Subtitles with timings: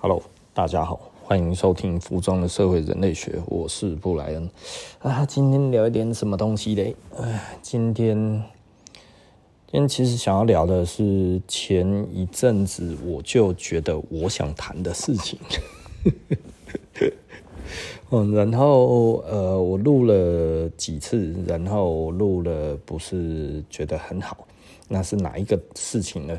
[0.00, 0.22] Hello，
[0.54, 4.48] 大家好，欢迎收听《服装的社会人类学》，我是布莱恩
[5.00, 5.26] 啊。
[5.26, 6.94] 今天聊一点什么东西嘞？
[7.60, 8.16] 今天
[9.66, 15.36] 今天其实想要聊的是前一阵子我就觉得我想谈的事情。
[18.10, 24.46] 嗯， 然后呃，我录了几次，然后录了不是觉得很好，
[24.86, 26.38] 那是哪一个事情呢？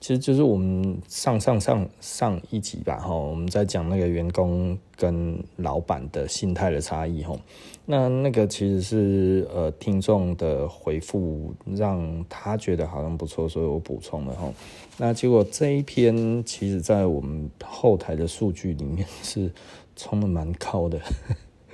[0.00, 7.36] 其实就是我们上上上上一集吧，哈，我们在讲那个员工跟老板的心态的差异，哈，
[7.84, 14.52] 那那个其实是呃听众的回复让他觉得好像不错，所以我补充了，哈，
[14.98, 19.50] 那结果这一篇其实在我们后台的数据里面是
[19.96, 21.00] 冲的蛮高的，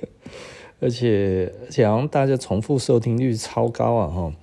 [0.81, 4.33] 而且而且好像大家重复收听率超高啊，哈。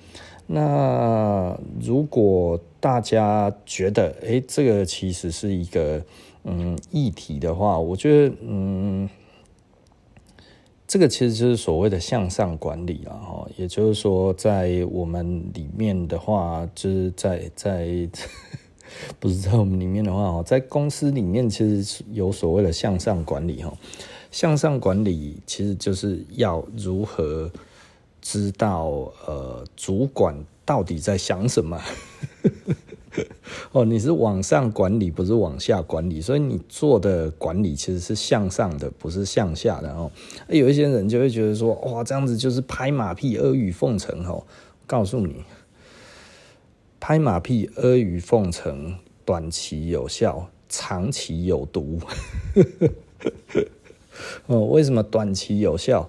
[0.47, 6.03] 那如果大家觉得，哎，这个其实是一个
[6.43, 9.09] 嗯议题的话，我觉得嗯，
[10.89, 13.49] 这个其实就是所谓的向上管理了哈。
[13.57, 17.87] 也就是说，在我们里面的话，就是在在
[19.21, 23.73] 不是在我们里面的话哦，在公司里面其实有所谓的向上管理哈。
[24.33, 27.49] 向上管理其实就是要如何。
[28.25, 30.33] 知道呃，主管
[30.65, 31.81] 到底在想什么？
[33.73, 40.11] 哦，你是往上管理，不是往下管理，所以你做的管理其实是向上的，不是向下的哦。
[40.49, 44.43] 有一些人就会觉得说，哇，这样子就是拍马屁、阿谀奉承哦。
[44.87, 45.45] 告诉你，
[47.01, 51.99] 拍马屁、阿谀奉承，短期有效，长期有毒。
[54.47, 56.09] 哦，为什么短期有效？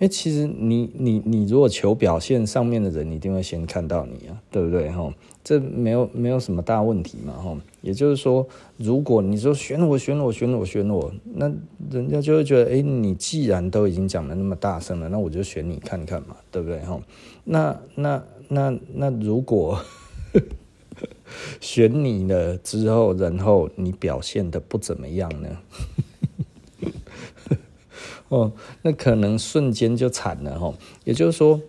[0.00, 5.12] 因为其实你你你如果求表现，上面的人一定会先看到你啊，对不对哈？
[5.44, 7.54] 这没有没有什么大问题嘛哈。
[7.82, 8.46] 也就是说，
[8.78, 11.52] 如果你说选我选我选我选我，那
[11.90, 16.98] 人家就会觉得，哎，你既然都已经讲得那么大声了，那我就选你看看嘛，对不对哈？
[17.44, 19.78] 那那那那如果
[21.60, 25.48] 选你了之后，然后你表现得不怎么样呢？
[28.30, 28.50] 哦，
[28.82, 30.72] 那可能瞬间就惨了哈。
[31.04, 31.60] 也就是说，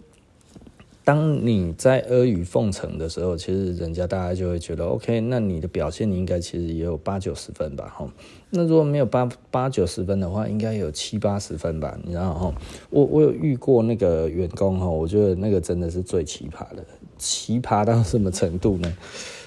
[1.04, 8.08] 当你在阿谀奉承的时候，其实人家大家就会觉得，OK，那你的表现你应该其实也有八九十分吧哈。
[8.52, 11.98] 那如果没有八八九十分的话，应该有七八十分吧？
[12.04, 12.54] 你知道哈？
[12.92, 16.86] 我我有遇过那个员工哈，我觉得那个真的是最奇葩的，
[17.18, 18.98] 奇葩到什么程度呢？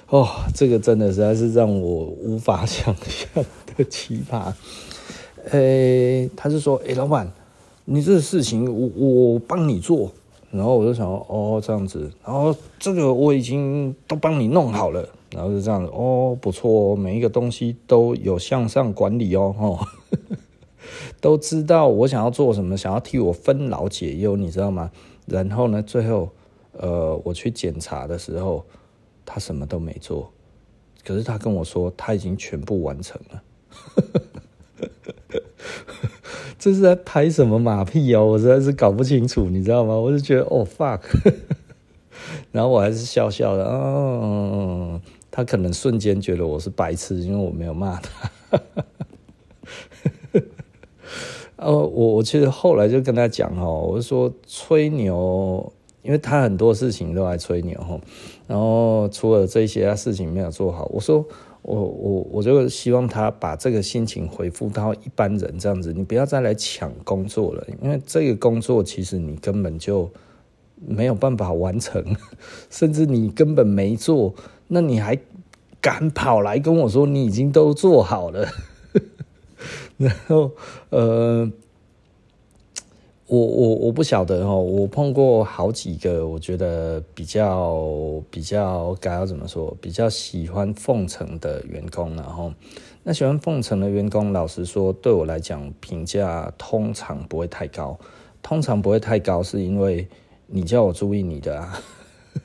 [0.09, 3.45] 哦，这个真的实在是让我无法想象
[3.77, 4.53] 的奇葩。
[5.50, 7.31] 诶、他就说：“诶、欸，老板，
[7.84, 10.10] 你这个事情我我帮你做。”
[10.50, 15.09] 然后我就想：“哦，这样子。”然后这个我已经都帮你弄好了。
[15.31, 19.78] 然后是这样子，哦，不错哦，每一个东西都有向上管理哦，哦，
[21.21, 24.93] 都知道我想要做什么，想要替我分劳解忧，你知道吗？
[25.26, 26.28] 然后呢，最后
[26.78, 28.65] 呃，我去检查的时候，
[29.26, 30.31] 他什么都没做，
[31.05, 33.43] 可是他跟我说他已经全部完成了。
[36.59, 38.25] 这是在拍什么马屁哦？
[38.25, 39.95] 我实在是搞不清楚，你知道吗？
[39.95, 41.01] 我就觉得哦 fuck，
[42.53, 45.01] 然后我还是笑笑的哦。
[45.31, 48.31] 他可能瞬间觉得我是白痴，因为我没有骂他。
[51.56, 58.01] 哦，我我其实后来就跟他讲哈，我就说吹牛，因为他很多事情都爱吹牛哈。
[58.47, 61.25] 然后除了这些事情没有做好，我说。
[61.65, 70.11] 我我我就希望他把这个心情回复到一般人这样子，你不要再来抢工作了，因为这个工作其实你根本就
[70.87, 72.05] 没有办法完成，
[72.69, 74.35] 甚至你根本没做，
[74.69, 75.19] 那你还
[75.81, 78.47] 敢跑来跟我说你已经都做好了，
[79.97, 80.53] 然后
[80.91, 81.51] 呃。
[83.27, 92.53] 我我我不晓得哦，我碰过好几个，我觉得比较比较该要怎么说，比较喜欢奉承的员工，然后
[93.03, 97.99] 那喜欢奉承的员工，老实说，对我来讲评价通常不会太高，
[98.43, 100.06] 通常不会太高，是因为
[100.47, 101.81] 你叫我注意你的啊，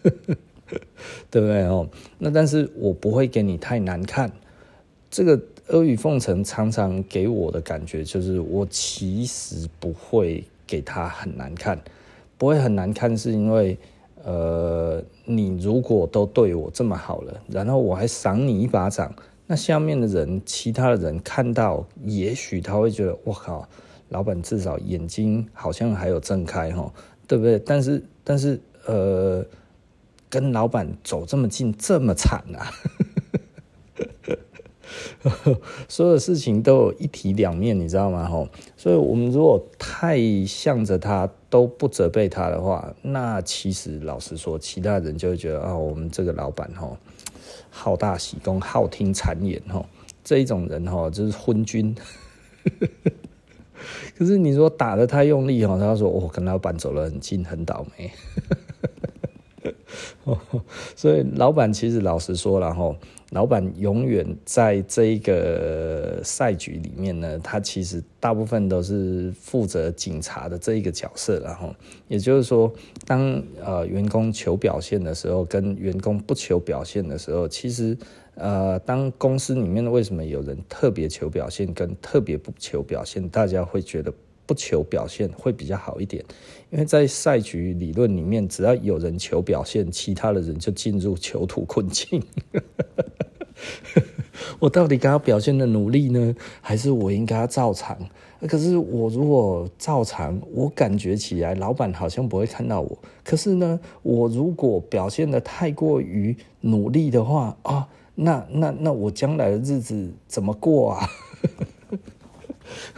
[1.30, 1.90] 对不对哦？
[2.18, 4.32] 那但是我不会给你太难看，
[5.12, 5.38] 这个
[5.68, 10.42] 阿谀奉承常常给我的感觉就是，我其实不会。
[10.70, 11.82] 给他很难看，
[12.38, 13.76] 不会很难看，是因为，
[14.24, 19.12] 呃，你如果都对我这么好了，然后我还赏你一巴掌，
[19.48, 23.68] 那下面的人，其他的人看到，也许他会觉得，我靠，
[24.10, 26.94] 老板至少眼睛好像还有睁开哈，
[27.28, 27.58] 对不对？
[27.58, 29.44] 但是，但是，呃，
[30.30, 32.70] 跟老板走这么近，这么惨啊！
[35.88, 38.28] 所有事情都有一体两面，你知道吗？
[38.28, 46.98] 吼，所以我们如果太向着他，都不责备他的话，那其实老实说，其他人就会觉得啊，我们这个老板吼，
[47.70, 49.86] 好大喜功，好听谗言吼，
[50.24, 51.96] 这一种人吼就是昏君。
[54.18, 58.12] 可是你说打得太用力吼，他说我跟老板走得很近，很倒霉。
[60.96, 62.96] 所以老板其实老实说了吼。
[63.32, 71.72] 老板永远在这一个赛局里面呢，他其实大部分都是负责警察的这一个角色，然后
[72.08, 72.74] 也就是说，
[73.06, 77.96] 当呃员工求表现的时候，跟员工不求表现的时候，其实
[78.34, 84.12] 呃当公司里面为什么有人特别求表现，跟特别不求表现，大家会觉得
[84.48, 86.26] 不求表现会比较好一点，
[86.72, 92.20] 因为在赛局理论里面，只要有人求表现，其他的人就进入囚徒困境。
[94.60, 97.98] 我到底该要表现的努力呢，还是我应该要照常？
[98.48, 102.98] 可是我如果照常，我感觉起来老板好像不会看到我。
[103.24, 111.10] 可是呢，我如果表现得太过于努力的话啊，那那那我将来的日子怎么过啊？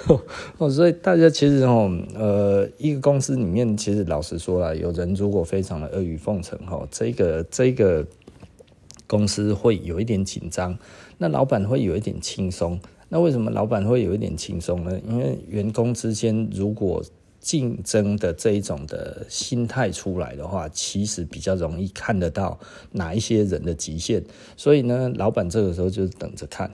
[0.59, 8.05] 哦，所以大家其实哦，呃，一个公司里面，其实老实说啦，有人如果非常的阿谀奉承哈，这个这个。
[9.11, 10.79] 公司会有一点紧张，
[11.17, 12.79] 那老板会有一点轻松。
[13.09, 14.97] 那为什么老板会有一点轻松呢？
[15.05, 17.03] 因为员工之间如果
[17.41, 22.57] 竞争的这一种的心态出来的话，其实比较容易看得到
[22.93, 24.23] 哪一些人的极限。
[24.55, 26.71] 所以呢，老板这个时候就等着看，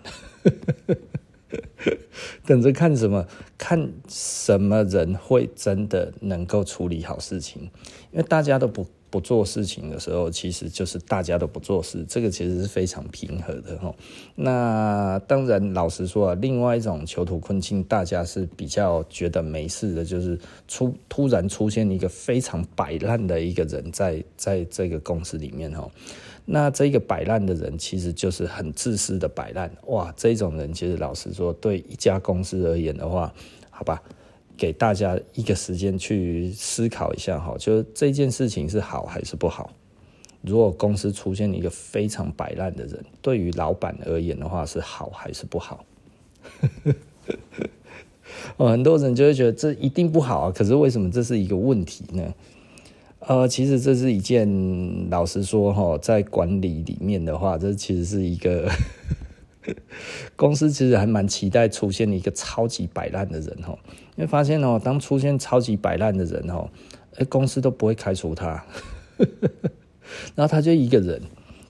[2.45, 3.25] 等着看什么？
[3.57, 7.63] 看什么人会真的能够处理好事情？
[8.11, 8.85] 因为大家都不。
[9.09, 13.93] 不做事情的时候，其实就是大家都不做事，这个其实是非常平和的哈。
[14.35, 20.37] 那当然，老实说啊，另外一种囚徒困境，大家是比较觉得没事的，就是
[20.67, 25.89] 出突然出现一个非常摆烂的一个人在在这个公司里面哈。
[26.45, 30.13] 那这个摆烂的人，其实就是很自私的摆烂哇。
[30.15, 33.33] 这种人其实老实说，对一家公司而言的话，
[33.69, 34.01] 好吧。
[34.57, 39.71] 给大家一个时间去思考一下哈，就是这件事情是好还是不好？
[40.41, 45.85] 如果公司出现一个非常摆烂的人，对于老板而言的话是好还是不好？
[48.57, 50.51] 哦，很多人就会觉得这一定不好啊。
[50.51, 52.33] 可是为什么这是一个问题呢？
[53.19, 58.69] 呃，其实这是一件，老实说哈，在管理里面的话，这其实是一个。
[60.35, 63.77] 公司其实还蛮期待出现一个超级摆烂的人哦，
[64.15, 66.69] 因为发现哦，当出现超级摆烂的人哦，
[67.29, 68.63] 公司都不会开除他，
[70.35, 71.21] 然后他就一个人，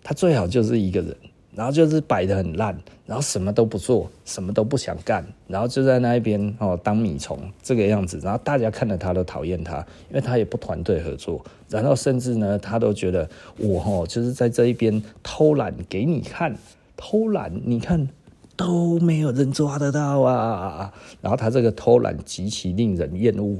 [0.03, 1.15] 他最好就是一个人，
[1.55, 9.77] 然后就是摆得很烂，然后什么都不做，什么都不想干，然后就在那一边哦当米虫这个样子，然后大家看了他都讨厌他，
[10.09, 16.55] 因为他也不团队合作，然后甚至呢，他都觉得我哦就是在这一边偷懒给你看。
[16.97, 18.09] 偷懒，你看
[18.57, 20.91] 都没有人抓得到啊！
[21.21, 23.59] 然后他这个偷懒极其令人厌恶。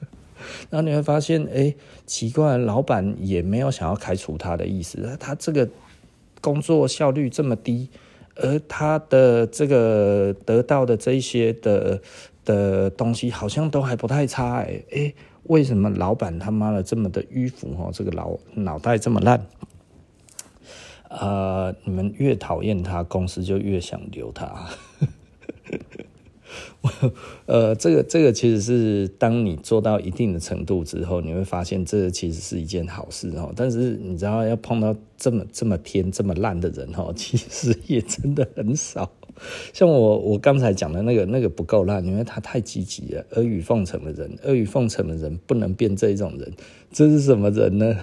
[0.70, 1.74] 然后你会发现，哎，
[2.06, 5.16] 奇怪，老板也没有想要开除他的意思。
[5.18, 5.68] 他这个
[6.40, 7.88] 工作效率这么低，
[8.36, 12.00] 而他的这个得到的这些的
[12.44, 14.58] 的东西好像都还不太差。
[14.58, 17.68] 哎，哎，为什么老板他妈的这么的迂腐？
[17.78, 19.44] 哦，这个脑脑袋这么烂？
[21.08, 24.68] 啊，你们越讨厌他，公司就越想留他。
[27.46, 33.52] 呃，这个这个其实是当你做到一定的程度之后，你会发现这其实是一件好事哦。
[33.54, 39.10] 但是你知道，要碰到这么这么天这么烂的人哦，其实也真的很少。
[39.72, 43.24] 像我我刚才讲的那个那个不够烂，因为他太积极了。
[43.32, 46.52] 阿谀奉承的人，阿谀奉承的人不能变这种人，
[46.90, 47.96] 这是什么人呢？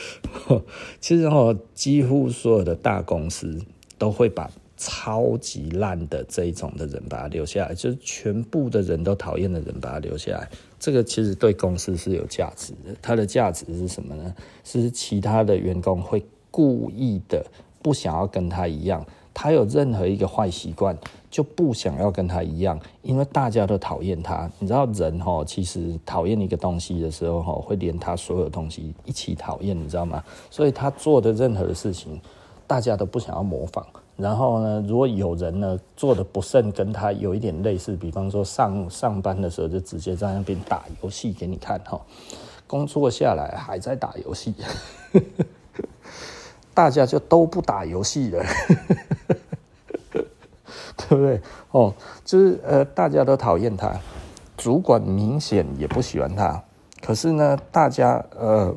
[1.00, 3.58] 其实哦，几乎所有的大公司
[3.98, 10.48] 都会把超级烂的这一种的人把他留下来，就是全部的人都讨厌的人把他留下来。
[10.78, 12.96] 这个其实对公司是有价值的。
[13.02, 14.34] 它的价值是什么呢？
[14.64, 17.44] 是其他的员工会故意的
[17.82, 19.04] 不想要跟他一样。
[19.32, 20.96] 他有任何一个坏习惯，
[21.30, 24.50] 就不想要跟他一样，因为大家都讨厌他。
[24.58, 30.22] 你知道人齁，其实讨厌一个东西的时候齁，会连他所有东西一起讨厌，你知道吗？
[30.50, 32.20] 所以他做的任何事情，
[32.66, 33.86] 大家都不想要模仿。
[34.16, 41.98] 然后呢，如果有人呢做的不慎跟他有一点类似，比方说上上班的时候就直接在那边打游戏给你看齁，
[42.66, 44.54] 工作下来还在打游戏。
[46.80, 48.42] 大家就都不打游戏了，
[50.96, 51.38] 对不对？
[51.72, 51.92] 哦，
[52.24, 54.00] 就是呃，大家都讨厌他，
[54.56, 56.64] 主管明显也不喜欢他。
[57.02, 58.74] 可是呢，大家呃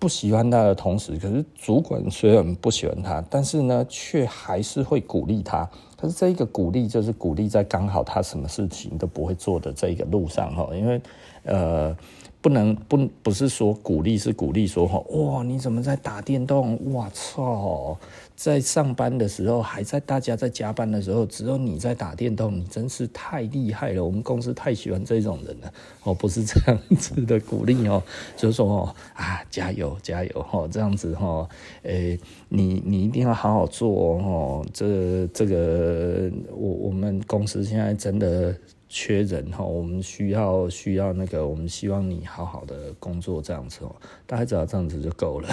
[0.00, 5.70] 不喜欢他的同时，可是主管虽然不喜欢他，但是呢，却还是会鼓励他。
[5.96, 11.00] 可是这一个鼓励，就是鼓励在刚好他什么事情都不会做的这一个路上哈，因为
[11.44, 11.96] 呃。
[12.40, 16.78] 不能不不是说鼓励，是鼓励说哈哇，你怎么在打电动？
[16.92, 17.98] 哇操，
[18.36, 24.04] 在上班的时候还在大家在加班的时候，只有你在打电动，你真是太厉害了！
[24.04, 25.72] 我们公司太喜欢这种人了
[26.04, 28.00] 哦，不是这样子的鼓励哦，
[28.36, 31.48] 就是说哦啊加油加油哈，这样子哈，
[31.82, 32.18] 诶
[32.48, 38.54] 你你一定要好好做哦，这这个我我们公司现在真的。
[38.88, 43.94] 缺人哈，我们需要需要那个，我们希望你好好的工作这样子哦，
[44.26, 45.48] 大概只要这样子就够了。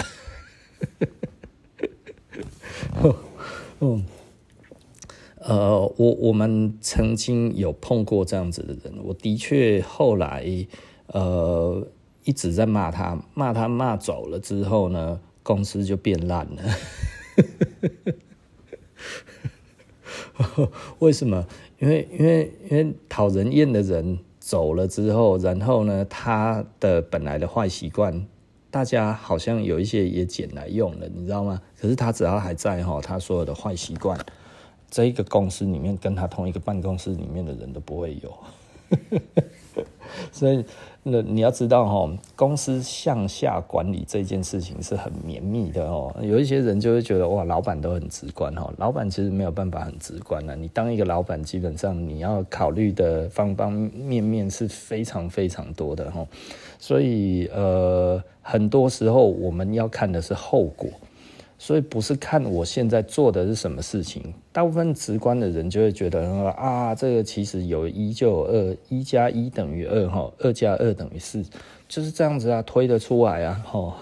[3.80, 4.04] 嗯，
[5.40, 10.66] 呃，我我们曾经有碰过这样子的人，我的确后来
[11.08, 11.86] 呃
[12.24, 16.62] 一直在骂他，骂他骂走了之后呢，公司就变烂了。
[21.00, 21.46] 为什么？
[21.78, 28.26] 因为因为因为讨人厌的人走了之后，然后呢，他的本来的坏习惯，
[28.70, 31.60] 大家好像有一些也捡来用了，你知道吗？
[31.78, 34.18] 可是他只要还在哈，他所有的坏习惯，
[34.90, 38.32] 这一个公司里面跟他同一个办公室里面的人都不会有。
[38.90, 39.84] 呵呵呵
[40.32, 40.64] 所以，
[41.02, 46.14] 那你要知道哈，公司向下管理这件事情是很绵密的哦。
[46.22, 48.72] 有一些人就会觉得哇，老板都很直观哈。
[48.78, 50.56] 老板其实没有办法很直观的。
[50.56, 56.26] 你当一个老板，基本上你要考虑的方方面面是非常非常多的哈。
[56.78, 60.88] 所以呃，很多时候我们要看的是后果。
[61.58, 71.42] 所以不是看我现在做的是什么事情，大部分直观的人就会觉得啊，这个其实有一就有二，一加一等于二哈，二加二等于四，
[71.88, 73.96] 就是这样子啊，推得出来啊，哈，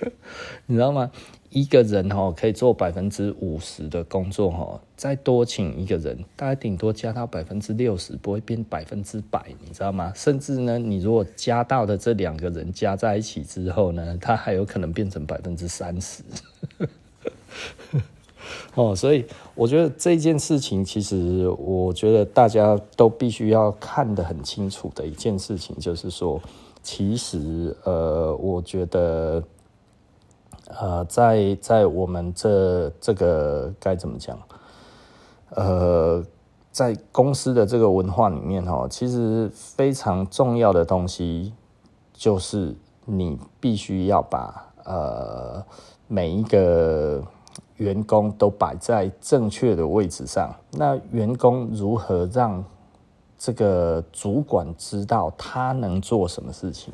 [0.66, 1.10] 你知道吗？
[1.56, 10.12] 一个人哈可以做百分之五十的工作哈，再多请一个人，大概顶多加到百分之六十，不会变百分之百，你知道吗？
[10.14, 16.22] 甚至呢，你如果加到的这两个人加在一起之后呢，他还有可能变成百分之三十。
[18.74, 26.38] 哦，所以我觉得这件事情，其实我觉得大家都必须要看得很清楚的一件事情，就是说，
[26.82, 29.42] 其实呃，我觉得。
[30.68, 34.38] 呃，在在我们这这个该怎么讲？
[35.50, 36.22] 呃，
[36.72, 41.54] 在公司的这个文化里面哈，其实非常重要的东西
[42.12, 45.64] 就是你必须要把呃
[46.08, 47.22] 每一个
[47.76, 50.52] 员工都摆在正确的位置上。
[50.72, 52.62] 那员工如何让
[53.38, 56.92] 这个主管知道他能做什么事情？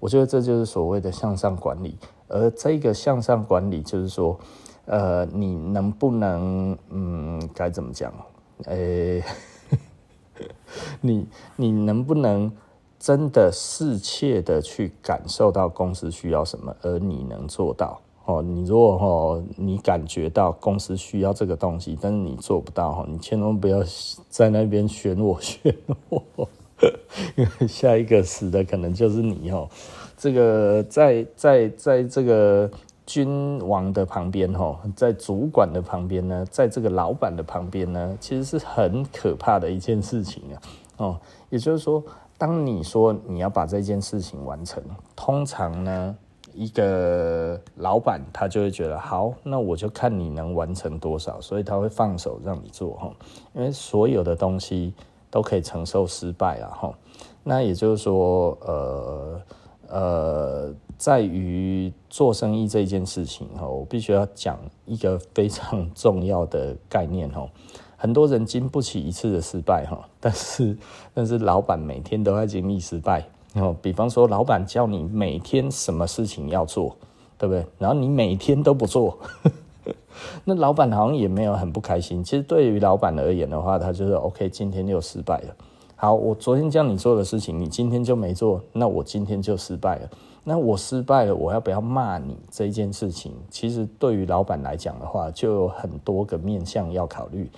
[0.00, 1.96] 我觉得这就是所谓的向上管理。
[2.28, 4.38] 而这个向上管理，就是说，
[4.86, 8.12] 呃，你能不能，嗯，该怎么讲？
[8.64, 10.46] 诶、 欸，
[11.00, 12.50] 你你能不能
[12.98, 18.00] 真的适切的去感受到公司需要什么，而你能做到？
[18.24, 23.84] 哦，你如果哦，你感觉到公司需要这个东西，但是你做不到，哈，你千万不要
[24.28, 25.72] 在那边选我 选
[26.08, 26.48] 我，
[27.36, 29.68] 因 为下一个死的可能就是你哦。
[30.16, 32.70] 这个在在在这个
[33.04, 40.56] 君王的旁边哈，在主管的旁边呢，在这个老板的旁边呢，其实是很可怕的一件事情啊。
[40.96, 41.20] 哦，
[41.50, 42.02] 也就是说，
[42.38, 44.82] 当你说你要把这件事情完成，
[45.14, 46.16] 通常呢，
[46.54, 53.12] 一个老板他就会觉得好，那我就看你能完成多少，所以他会放手让你做哈，
[53.52, 54.94] 因为所有的东西
[55.30, 56.94] 都可以承受失败啊哈。
[57.44, 59.40] 那也就是说，呃。
[59.88, 67.48] 呃，在于做生意这件事情哈，我必须要讲一个非常重要的概念哈。
[67.98, 70.76] 很多人经不起一次的失败哈， 但是
[71.14, 73.24] 但是老板每天都在经历失败
[73.54, 73.74] 哦。
[73.80, 76.94] 比方说，老板叫你每天什么事情要做，
[77.38, 77.64] 对不对？
[77.78, 79.18] 然后你每天都不做，
[80.44, 82.22] 那老板好像也没有很不开心。
[82.22, 85.56] 其实对于老板而言的话，他就是 OK，今天又失败了。
[85.98, 90.10] 好，我昨天叫你做的事情，你今天就没做，那我今天就失败了。
[90.44, 93.32] 那我失败了，我要不要骂你这一件事情？
[93.50, 97.50] 其实对于老板来讲的话，就有很多个面向要考虑。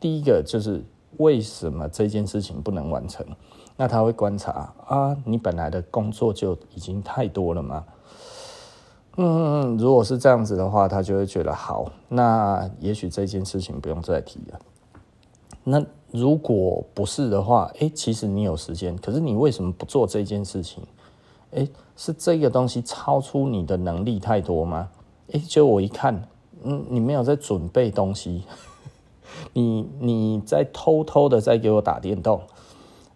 [0.00, 0.82] 第一个就是
[1.18, 3.24] 为什么这件事情不能完成？
[3.76, 7.84] 那他会观察啊，你本来的工作就已经太多了吗？
[9.16, 14.58] 嗯，如果是这样子的话，他就会觉得好，那也许这件事情不用再提了。
[15.62, 20.80] 那如果不是的话，哎，其实你有时间，可是你为什么不做这件事情？
[21.50, 21.66] 哎，
[21.96, 24.88] 是这个东西超出你的能力太多吗？
[25.32, 26.28] 哎，就我一看，
[26.62, 28.44] 嗯，你没有在准备东西，
[29.52, 32.40] 你你在偷偷的在给我打电动。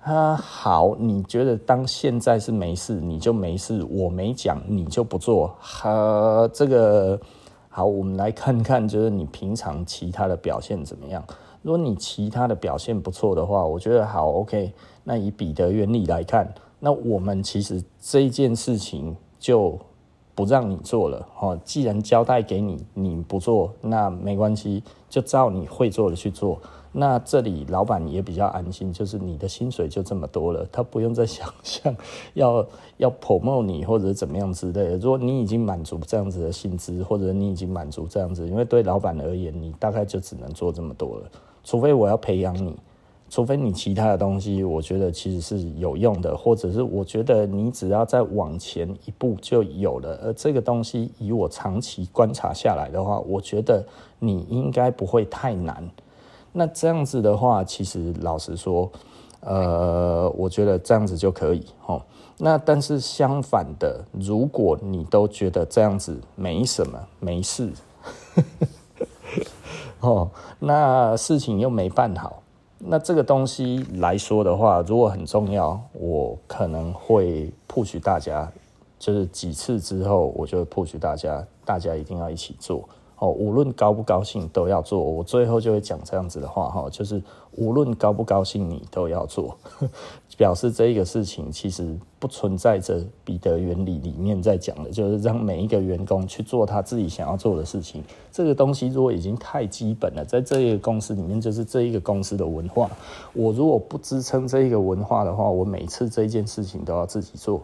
[0.01, 5.55] 啊，好，你觉得当现在是没事，你就没事，我没讲，你就不做。
[5.61, 7.21] 哈，这个
[7.69, 11.23] 好，我们来看看，就是你平常其他的表现怎么样？
[11.63, 14.73] 如果你其他的表现不错的话，我觉得好，OK。
[15.05, 19.79] 那以彼得原理来看，那我们其实这一件事情就
[20.35, 21.27] 不让你做了。
[21.41, 26.61] 哦，既然交代给你，你不做，那没关系，就照你会做的去做。
[26.93, 31.95] 那这里老板也比较安心，就是你的薪水就这么多了，他不用再想象
[32.35, 34.97] 要 要 promote 你或者怎么样之类的。
[34.99, 41.31] 如果你已经满足这样子的薪资，或者你已经满足这样子，因为对老板而言，你大概就只能做这么多了。
[41.69, 42.75] 除非我要培养你，
[43.29, 50.19] 除非你其他的东西，我觉得其实是有用的，或者是我觉得你只要再往前一步就有了。
[50.25, 53.85] 而这个东西以我长期观察下来的话，我觉得
[54.19, 55.87] 你应该不会太难。
[56.53, 58.91] 那这样子的话，其实老实说，
[59.41, 62.01] 呃，我觉得这样子就可以齁。
[62.39, 67.71] 那但是相反的，如果你都觉得这样子没什么，没事，
[70.01, 72.43] 哦，那事情又没办好，
[72.79, 78.51] 那这个东西来说的话，如果很重要，我可能会 push 大家，
[78.99, 82.89] 就是几次之后，我就会 push 大家，大家一定要一起做。
[83.21, 85.03] 哦，无论高不高兴都要做。
[85.03, 87.21] 我最后就会讲这样子的话，哈，就是
[87.57, 89.59] 无论高不高兴，你都要做，
[90.39, 98.05] 表示这个事情其实不存在着彼得原理里面在讲的，就是让每一个员工去做他自己想要做的事情。
[98.31, 102.89] 这个东西如果已经太基本了，在这一个公司里面，就是这一个公司的文化。
[103.33, 107.61] 我如果不支撑这一个文化的话，我每次这件事情都要自己做。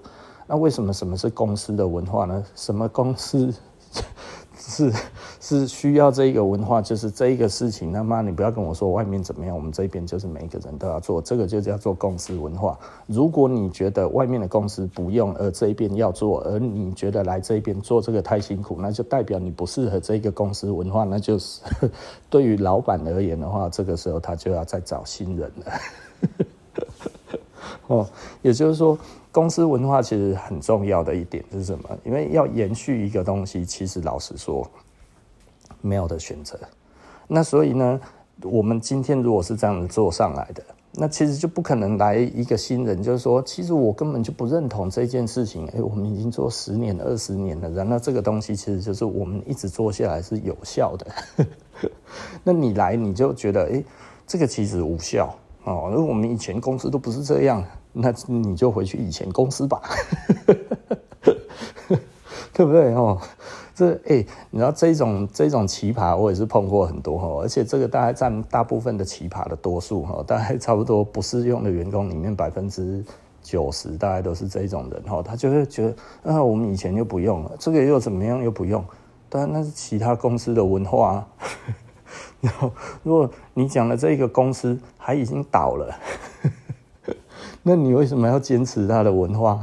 [0.48, 2.44] 那为什么什么是公司的文化呢？
[2.56, 3.54] 什么公司？
[4.66, 4.92] 是
[5.40, 7.92] 是需要这一个文化，就是这一个事情。
[7.92, 12.79] 那么你不要跟我说外面怎么样，我们这边就是每一个人都要做，这个就叫做公司文化。
[13.07, 21.05] 如果你觉得外面的公司不用，而这一边要做，而你觉得来这边做这个太辛苦，那就代表你不适合这个公司文化。
[21.05, 21.61] 那就是
[22.31, 25.72] 对于老板而言的话，这个时候他就要再找新人了。
[27.88, 28.07] 哦，
[28.42, 28.98] 也就是说。
[29.35, 31.88] 公司文化其实很重要的一点是什么？
[32.05, 34.64] 因为要延续一个东西，其实老实说，
[35.81, 36.57] 没有的选择。
[37.27, 38.01] 那所以呢，
[38.42, 45.66] 我们今天如果是这样子做上来的，那其实就不可能来一个新人，就是说，其实我根本就不认同这件事情。
[45.70, 51.49] 哎，我们已经做十年、二十年了，然后这个东西其实就是我们一直做下来是有效的。
[52.44, 53.83] 那你来你就觉得，哎，
[54.29, 57.64] 这个其实无效哦，因为我们以前公司都不是这样。
[57.94, 59.80] 那你就回去以前公司吧，
[62.52, 63.18] 对不对哦？
[63.74, 73.04] 这哎、欸，你知道这种这种奇葩，我也是碰过很多哈，而且这个大概占大部分的奇葩的多数哈，大概差不多不适用的员工里面百分之
[73.42, 78.85] 九十大概都是这种人哈，他就会觉得啊，我们以前又不用了，这个又怎么样又不用，
[79.28, 81.26] 当然那是其他公司的文化。
[82.40, 82.70] 然后
[83.02, 85.92] 如果你讲的这个公司还已经倒了。
[87.64, 89.59] 那你为什么要坚持他的文化？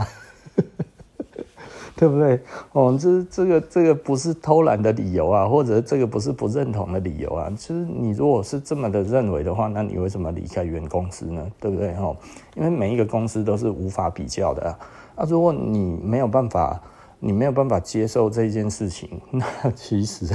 [1.95, 2.39] 对不对？
[2.71, 7.47] 哦，这这个这个不是偷懒的理由啊，或者这个不是不认同的理由啊。
[7.51, 11.47] 就是你如果是这么的认为的话，那你为什么离开原公司呢？
[11.59, 11.93] 对不对？
[11.97, 12.17] 哦，
[12.55, 14.79] 因为每一个公司都是无法比较的啊。
[15.17, 16.81] 啊，如果你没有办法，
[17.19, 20.25] 你没有办法接受这件事情，那其实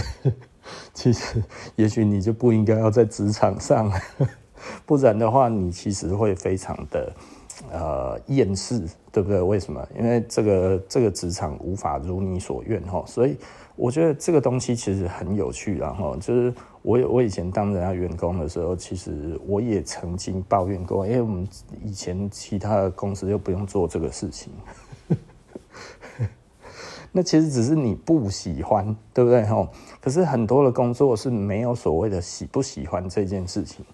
[0.94, 1.42] 其实
[1.74, 3.90] 也许你就不应该要在职场上，
[4.86, 7.12] 不然的话，你其实会非常的。
[7.70, 9.40] 呃，厌世，对不对？
[9.40, 9.86] 为什么？
[9.98, 13.36] 因为这个这个职场无法如你所愿哈，所以
[13.74, 21.48] 我觉得这个东西其实很有趣，然后就是我我以前当人家员工的时候，其实我也曾经抱怨过，因为我们
[21.82, 24.52] 以前其他的公司就不用做这个事情，
[27.10, 29.66] 那其实只是你不喜欢，对不对哈？
[30.00, 33.84] 可是很多的工作是没有所谓的喜不喜欢这件事情，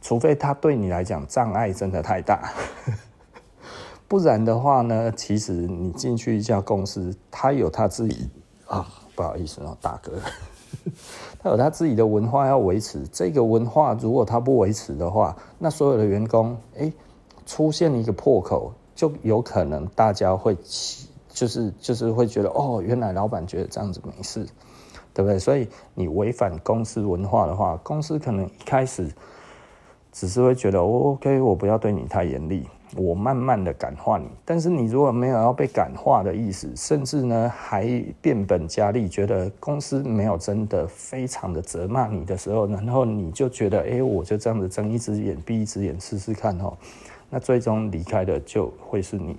[0.00, 2.52] 除非他对你来讲障碍真的太大。
[4.12, 8.28] 不然的话呢，其实你进去一家公司，他有他自己
[8.66, 10.12] 啊，不好意思哦，大哥，
[11.40, 13.02] 他有他自己的文化要维持。
[13.10, 16.92] 这个文化如果他不维持的话，那所有的员工，哎，
[17.46, 24.44] 出现一个破口，就有可能大家会起，就是就是会觉得，哦，原来老板觉得这样子没事，
[25.14, 25.38] 对不对？
[25.38, 29.10] 所以你违反公司文化的话，公司可能一开始。
[30.14, 34.26] 只是会觉得我 OK，我不要对你太严厉，我慢慢的感化你。
[34.44, 37.86] 但是你如果没有要被感化的意思，甚至呢还
[38.20, 46.76] 变本加厉，觉得公司没有真的非常的责骂你的时候，然后你就觉得，哎，我就这样子睁一只眼闭一只眼试试看哦，
[47.30, 49.36] 那最终离开的就会是你，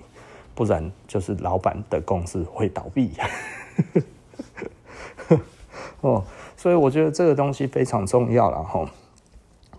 [0.54, 3.12] 不然就是老板的公司会倒闭。
[6.00, 6.22] 哦，
[6.56, 8.84] 所以我觉得这个东西非常重要了哈。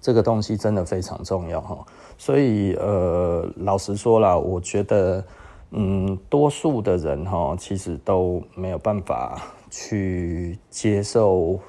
[0.01, 1.85] 这个东西真的非常重要哈，
[2.17, 5.23] 所以呃，老实说了，我觉得，
[5.71, 11.59] 嗯，多数的人哈，其实都没有办法去接受，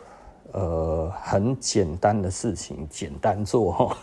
[0.53, 3.97] 呃，很简单的事情简单做哈，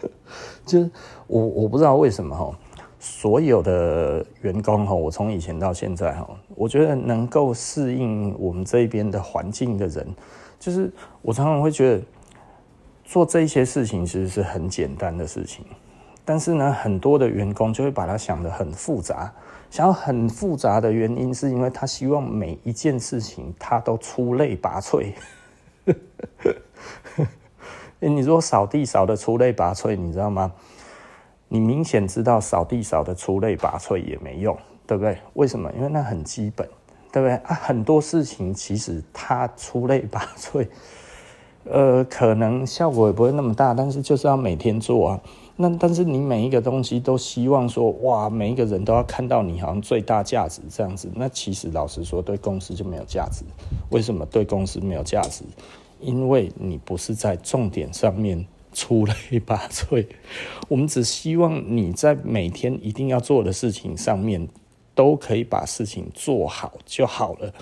[0.66, 0.90] 就是
[1.26, 2.54] 我我不知道为什么哈，
[2.98, 10.06] 所有的员工哈，我从以前到现在哈，我觉得能够适应我们这边的环境的人，
[10.60, 12.02] 就是我常常会觉得。
[13.08, 15.64] 做这些事情其实是很简单的事情，
[16.26, 19.32] 但是呢，很多的员工就会把它想得很复杂。
[19.70, 25.12] 想要很复杂的原因，是因为他希望每一件事情他都出类拔萃。
[27.98, 30.52] 你说扫地扫得出类拔萃，你知道吗？
[31.48, 35.16] 你明显知道扫地扫得出类拔萃也没用，对不对？
[35.32, 35.72] 为什么？
[35.72, 36.68] 因为那很基本，
[37.10, 37.54] 对不对啊？
[37.54, 40.68] 很多事情其实它出类拔萃。
[41.64, 45.20] 呃，可能效果也不会那么大，但是就是要每天做啊。
[45.56, 51.10] 那但是你每一个东西都希望说，哇，每一个人都要看到你好像最大价值这样子。
[51.14, 53.44] 那其实老实说，对公司就没有价值。
[53.90, 55.42] 为什么对公司没有价值？
[56.00, 60.06] 因为你不是在重点上面出类拔萃。
[60.68, 64.48] 我们只希望你在每天一定要做的事情上面，
[64.94, 67.52] 都可以把事情做好就好了。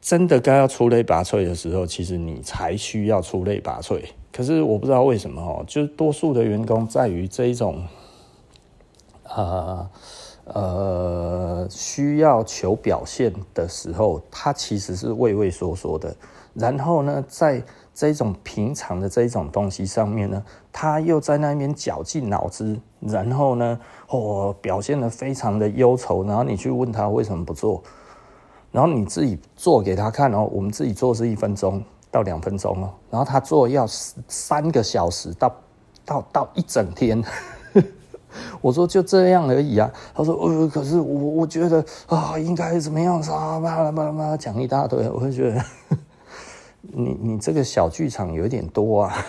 [0.00, 4.02] 真的该要出类拔萃的时候，其实你才需要出类拔萃。
[4.32, 7.84] 可是我不知道为什么哦，就是多数的员工在于这一种，
[9.24, 9.90] 呃
[10.44, 16.16] 呃，需要求表现的时候，他其实是畏畏缩缩的。
[16.54, 17.62] 然后呢，在
[17.94, 26.24] 这种平常的这种东西上面呢，他又在那边绞尽脑汁，然后呢，哦，表现得非常的忧愁。
[26.24, 27.82] 然后你去问他为什么不做？
[28.72, 35.54] 然后你自己做给他看哦，我们自己做是一分钟到两分钟哦，然后他做要三个小时到
[36.04, 37.22] 到到一整天。
[38.60, 45.64] 我说就这样而已啊，他说呃，可是我我觉得啊，应该怎么样啊，巴拉巴拉巴拉讲一大堆，我会觉得
[46.82, 49.26] 你你这个小剧场有点多啊。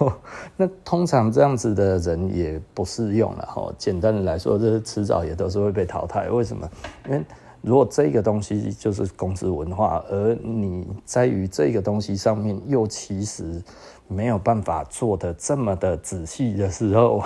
[0.56, 3.72] 那通常这样子的人也不适用了哈。
[3.76, 6.30] 简单的来说，这迟早也都是会被淘汰。
[6.30, 6.68] 为什么？
[7.06, 7.22] 因为
[7.62, 13.62] 如果这个东西就是公司文化，而你在于这个东西上面又其实
[14.08, 17.22] 没有办法做得这么的仔细的时候，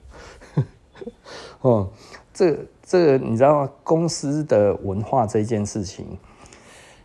[1.60, 1.88] 哦，
[2.32, 3.70] 这这你知道吗？
[3.84, 6.18] 公司的文化这件事情，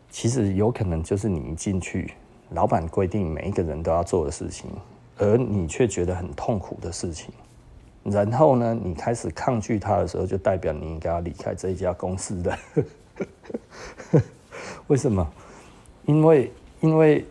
[0.10, 2.14] 其实有可能就是你一进去，
[2.50, 4.70] 老板规定每一个人都要做的事情。
[5.20, 7.34] 而你却觉得很痛苦的事情，
[8.04, 12.56] 然后呢，你开始抗拒他的时候，就代表你应该要离开这一家公司的。
[14.86, 15.28] 为什么？
[16.06, 17.26] 因为，因为，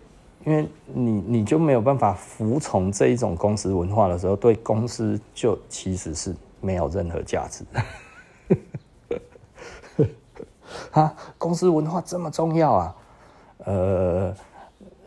[0.44, 7.64] 因为你你就没有办法服从这一种公司文化的时候，对公司就其实是没有任何价值。
[10.90, 12.96] 啊，公司文化这么重要啊？
[13.59, 14.35] 呃，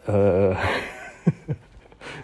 [0.05, 0.55] 呃。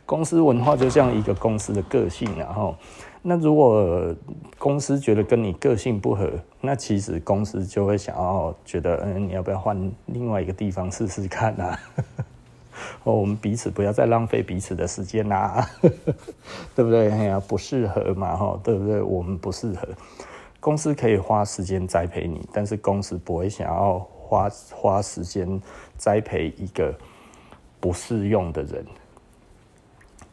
[0.06, 2.76] 公司文化就像一个公司的个性，然后，
[3.24, 4.16] 那如果
[4.58, 11.80] 公司觉得跟你个性不合，那其实公司就会想要觉得，嗯，你要不要换另外一个地方试试看啊？
[13.04, 15.68] 哦，我们彼此不要再浪费彼此的时间啦，
[16.76, 17.10] 对不对？
[17.10, 19.02] 哎呀，不适合嘛，哈，对不对？
[19.02, 19.88] 我们不适合，
[20.60, 25.60] 公司可以花时间栽培你，但是公司不会想要花花时间
[25.98, 26.94] 栽培一个
[27.86, 28.84] 不适用的人。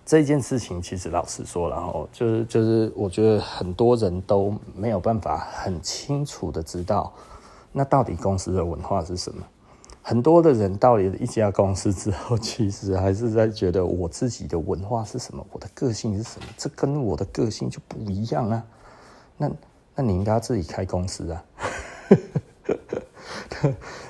[0.07, 7.13] 这件事情其实老实说，然后就是就是，我觉得很多人都没有办法很清楚的知道，
[7.71, 9.43] 那到底公司的文化是什么？
[10.01, 16.47] 很多的人到了一家公司之后，其实还是在觉得我自己的文化是什么，我的个性是什么？
[16.57, 18.65] 这跟我的个性就不一样啊！
[19.37, 19.51] 那
[19.95, 21.45] 那你应该自己开公司啊！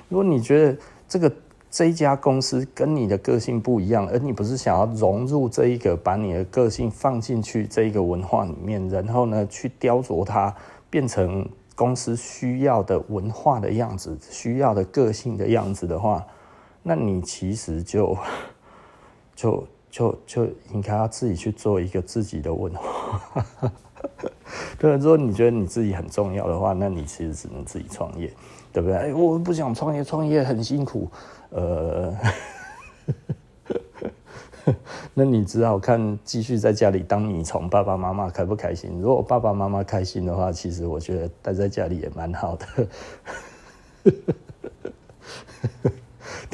[0.09, 0.79] 如果你觉得
[1.09, 1.33] 这个。
[1.73, 10.55] 这一家公司跟你的个性不一样，而你不是想要融入这一个，把你的个性放进去这一个文化里面，然后呢，去雕琢它，
[10.91, 16.23] 变成公司需要的文化的样子，需要的个性的样子的话，
[16.83, 18.15] 那你其实就
[19.35, 23.43] 就就就应该要自己去做一个自己的文化。
[24.79, 28.31] 对，如果你觉得你自己很重要的话，那你其实只能自己创业，
[28.71, 28.99] 对不对？
[28.99, 31.09] 哎，我不想创业，创业很辛苦。
[31.55, 32.17] 呃，
[35.15, 39.01] 那你只好看继续在家里当米虫，爸爸妈妈开不开心？
[39.01, 42.67] 如果爸爸妈妈开心的话，其实我觉得待在家里也蛮好的。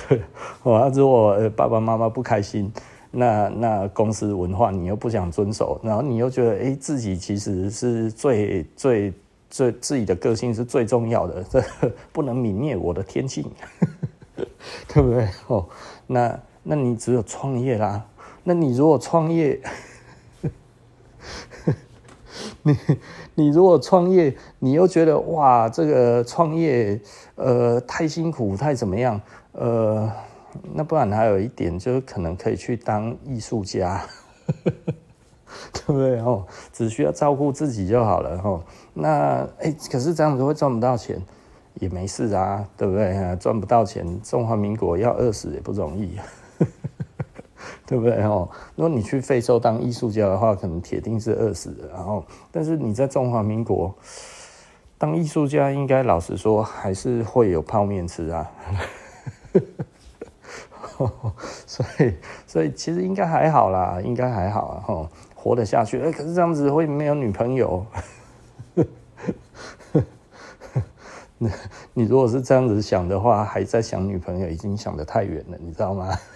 [0.08, 0.20] 对，
[0.62, 2.72] 啊，如果爸爸妈妈不开心。
[3.10, 9.14] 那那公司文化你又不想遵守，然后你又觉得哎、自己其实是最最
[9.48, 11.64] 最自己的个性是最重要的，这
[12.12, 13.42] 不能泯灭我的天性，
[14.88, 15.28] 对不对？
[15.48, 15.66] 哦，
[16.06, 18.04] 那那你只有创业啦。
[18.44, 19.60] 那你如果创业，
[22.62, 22.76] 你
[23.34, 26.98] 你如果创业，你又觉得哇这个创业
[27.34, 29.20] 呃太辛苦太怎么样
[29.52, 30.10] 呃。
[30.72, 34.02] 那不然还有一点，就是可能可以去当艺术家，
[34.64, 34.72] 对
[35.84, 36.18] 不对？
[36.20, 38.40] 哦，只需要照顾自己就好了。
[38.42, 38.62] 哦，
[38.94, 41.20] 那哎，可是这样子会赚不到钱，
[41.80, 43.36] 也没事啊，对不对？
[43.36, 46.18] 赚不到钱，中华民国要饿死也不容易，
[47.86, 48.22] 对不对？
[48.24, 51.88] 哦，如果你去非洲当艺术家的话，可能铁定是饿死的。
[51.88, 53.94] 然后，但是你在中华民国
[54.98, 58.50] 当艺术家，应该老实说还是会有泡面吃啊。
[61.64, 62.14] 所以，
[62.44, 66.00] 所以其实应该还好啦，应该还好啊，吼，活得下去。
[66.00, 67.86] 哎，可是这样子会没有女朋友。
[71.94, 76.18] 你如果是这样子想的话，还在想女朋友，已经想得太远了，你知道吗？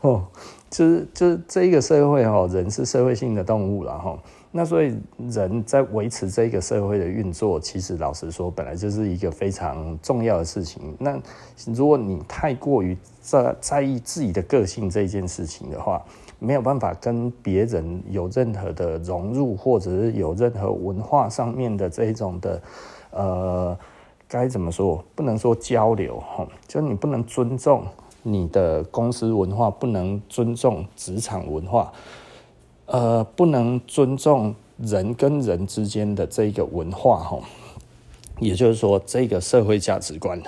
[0.00, 0.26] 哦，
[0.70, 4.18] 就是就是这一个社会哈，人是社会性的动物了哈。
[4.52, 10.96] 那所以人在维持这个社会的运作，其实老实说，本来就是一个非常重要的事情。
[10.98, 11.20] 那
[11.66, 16.02] 如果你太过于在在意自己的个性这件事情的话，
[16.40, 22.62] 没有办法跟别人有任何的融入，或者是有任何文化上面的这一种的，
[23.10, 23.78] 呃，
[24.26, 25.04] 该怎么说？
[25.14, 27.84] 不能说交流哈，就你不能尊重
[28.22, 31.92] 你的公司文化，不能尊重职场文化。
[32.86, 37.38] 呃，不能尊重人跟人之间的这个文化，哈，
[38.40, 40.42] 也就是说，这个社会价值观，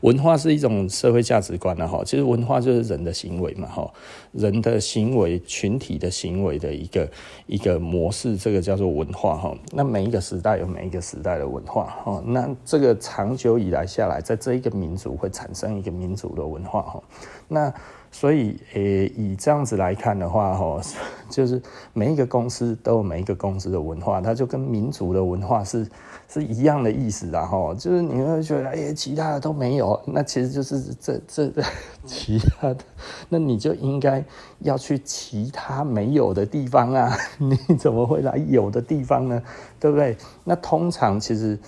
[0.00, 2.02] 文化是一种社会价值观哈。
[2.04, 3.90] 其实文化就是人的行为嘛，哈，
[4.32, 7.08] 人的行为、群体的行为的一个
[7.46, 9.54] 一个模式，这个叫做文化，哈。
[9.72, 12.22] 那每一个时代有每一个时代的文化，哈。
[12.26, 17.02] 那这个长久以来下来，在这一个民族会产生一个民族的文化，哈。
[17.48, 17.72] 那
[18.10, 20.80] 所以，诶、以这样子来看的话，哈，
[21.28, 21.60] 就是
[21.92, 25.86] 每一个公司都有每一个公司的文化，它就跟民族的文化是
[26.30, 31.50] 是一样的意思，然后就是你会觉得，哎、欸，其他的都没有，那其实就是这这
[32.04, 32.84] 其他的，
[33.30, 34.22] 那你就应该
[34.60, 39.42] 要去其他没有的地方啊， 你怎么会来有的地方呢？
[39.80, 40.16] 对不对？
[40.44, 41.58] 那通常其实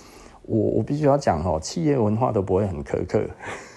[0.43, 3.23] 我我必须要讲，哦，企业文化都不会很苛刻。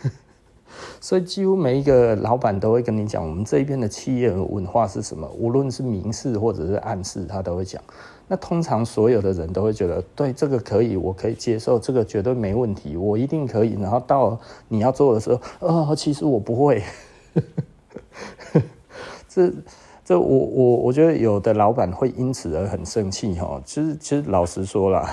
[1.01, 7.81] 所以几乎每一个老板都会跟你讲，我们这边的企业文化是什么，无论是明示或者是暗示，他都会讲。
[8.27, 13.75] 那通常所有的人都会觉得，对这个可以，我可以接受，这个绝对没问题，我一定可以。
[13.81, 16.83] 然后到你要做的时候，哦，其实我不会。
[19.29, 19.53] 这
[20.05, 23.61] 这我我我觉得有的老板会因此而很生气哈。
[23.65, 25.11] 其实其实老实说啦。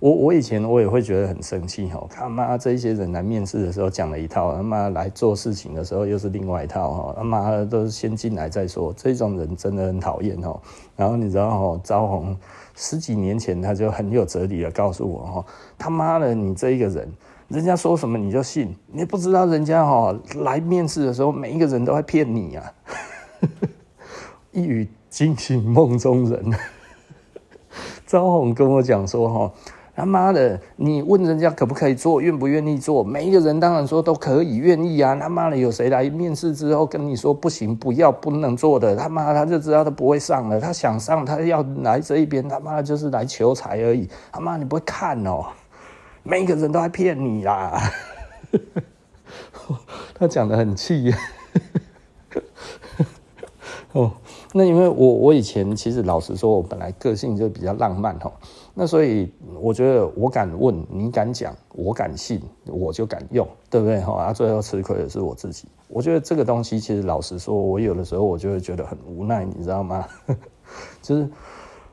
[0.00, 10.60] 我我以前我也会觉得很生气哈，他妈这些人来面试的时候讲了一套，他妈来做事情的时候又是另外一套哈，他妈都是先进来再说，这种人真的很讨厌哈。
[10.94, 12.36] 然后你知道哈，招红
[12.76, 15.44] 十几年前他就很有哲理的告诉我哈，
[15.76, 17.12] 他妈的你这一个人，
[17.48, 22.72] 人家说什么你就信，你不知道人家哈来面试的时候每一个人都在骗你啊，
[24.52, 26.54] 一语惊醒梦中人。
[28.06, 29.52] 招红跟我讲说哈。
[29.98, 33.02] 他妈的，你问人家可不可以做，愿不愿意做？
[33.02, 35.16] 每一个人当然说都可以，愿意啊。
[35.16, 38.94] 他妈的，有谁来面试之后跟你说不行、不要、不能做的？
[38.94, 40.60] 他妈他就知道他不会上了。
[40.60, 44.08] 他想上，他要来这一边，他妈就是来求财而已。
[44.30, 45.46] 他妈你不会看哦，
[46.22, 47.82] 每一个人都在骗你啦。
[50.14, 51.12] 他讲得很气。
[53.92, 54.12] 哦，
[54.52, 58.32] 那因为我我以前其实老实说，我本来个性就比较浪漫哦。
[58.80, 59.28] 那所以
[59.60, 64.00] 我觉得我敢问，你敢讲，我敢信，我就敢用，对不对？
[64.02, 65.66] 哈，啊，最后吃亏的是我自己。
[65.88, 70.06] 我觉得这个东西其实老实说，我有的时候我就会觉得很无奈，你知道吗？
[71.02, 71.28] 就是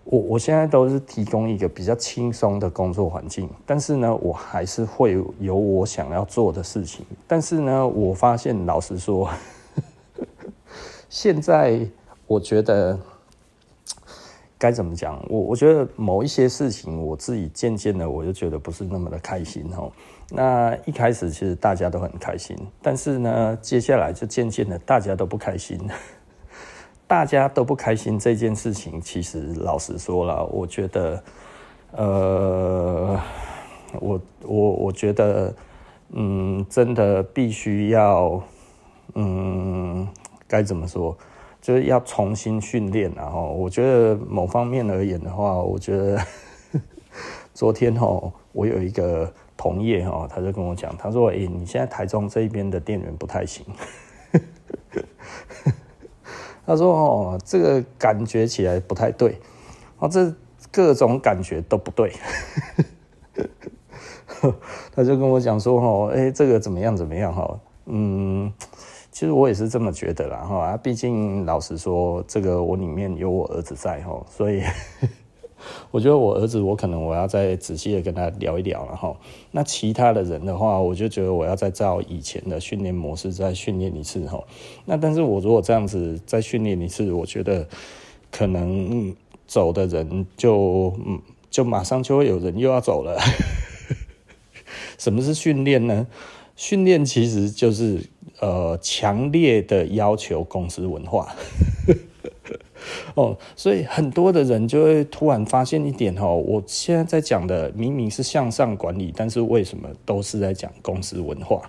[0.04, 7.04] 我我现在都是提供一个比较轻松的工作环境，但是呢，我还是会有我想要做的事情。
[7.28, 9.28] 但是呢，我发现，老实说，
[11.10, 11.80] 现在
[12.28, 12.96] 我觉得
[14.58, 15.24] 该怎么讲？
[15.30, 19.92] 我我觉得某一些事情，我自己渐渐的，我就觉得不是那么的开心哦。
[20.30, 25.80] 那一开始其实大家都很开心，但是呢，接下来就渐渐的大家都不开心。
[27.08, 31.24] 大家都不开心这件事情，其实老实说了，我觉得，
[31.92, 33.20] 呃，
[34.02, 35.54] 我我我觉得，
[36.10, 38.42] 嗯，真的必须要，
[39.14, 40.08] 嗯，
[40.48, 41.16] 该怎么说，
[41.66, 43.12] 就是要重新训练。
[43.16, 46.22] 然后，我觉得某方面而言的话，我觉得
[47.56, 53.66] 昨天哦，我有一个同业哦，他就跟我讲，他说：“诶，你现在台中这一边的店员不太行。
[56.68, 56.94] ”他说
[57.34, 59.40] ：“哦，这个感觉起来不太对，
[59.98, 60.32] 哦，这
[60.72, 62.14] 各种感觉都不对。
[64.96, 66.96] ”他就跟我讲说：“哦，哎，这个怎么样？
[66.96, 67.34] 怎么样？
[67.34, 68.54] 哈，嗯，
[69.16, 74.62] 其实我也是这么觉得啦，哈啊，毕竟老实说，这个我里面有我儿子在，哈，所以。
[75.90, 79.16] ”我觉得我儿子，我可能我要再仔细的跟他聊一聊了哈。
[79.52, 84.44] 那其他的人的话，我就觉得我要再照以前的训练模式再训练一次哈。
[84.84, 87.66] 那但是我如果这样子再训练一次，我觉得
[88.30, 89.16] 可能
[89.48, 93.18] 走的人就嗯，就马上就会有人又要走了。
[95.00, 96.06] 什么是训练呢？
[96.56, 98.00] 训练其实就是
[98.40, 101.34] 呃强烈的要求公司文化。
[103.16, 111.62] 哦，所以很多的人就会突然发现一点哦，我现在在讲的明明是向上管理，但是为什么都是在讲公司文化？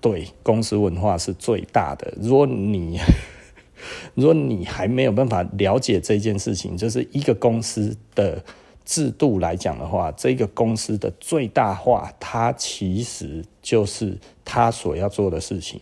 [0.00, 2.14] 对，公司文化是最大的。
[2.20, 2.98] 如果你
[4.14, 8.42] 如果你还没有办法了解这件事情，就是一个公司的
[8.84, 15.80] 制度来讲的话，这个公司的最大化，它其实就是它所要做的事情。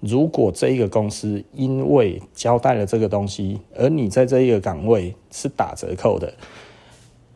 [0.00, 6.34] 如果这一个公司因为交代了这个东西，而你在这一个岗位是打折扣的，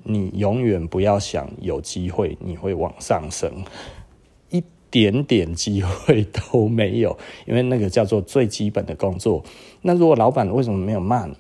[0.03, 3.65] 你永远不要想有机会你会往上升，
[4.51, 9.43] 一点点机会都没有，因为那个叫做最基本的工作。
[9.81, 11.35] 那如果老板为什么没有骂你？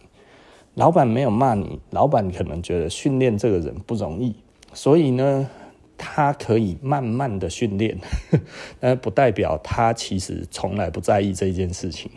[0.74, 4.37] 老板没有骂你，老板可能觉得训练这个人不容易，
[4.72, 5.48] 所以呢，
[5.98, 7.98] 他可以慢慢的训练，
[8.78, 12.11] 但不代表他其实从来不在意这件事情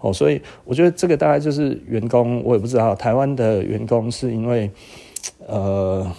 [0.00, 0.12] 哦。
[0.12, 4.70] 所以我觉得这个大概就是员工，我也不知道台湾的员工是因为，
[5.46, 6.10] 呃，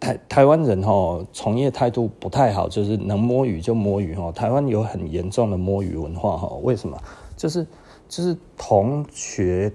[0.00, 4.32] 台台湾人哈从业态度不太好，就是能摸鱼就摸鱼哈。
[4.32, 7.00] 台湾有很严重的摸鱼文化哈，为什么？
[7.36, 7.64] 就是
[8.08, 9.72] 就是同学、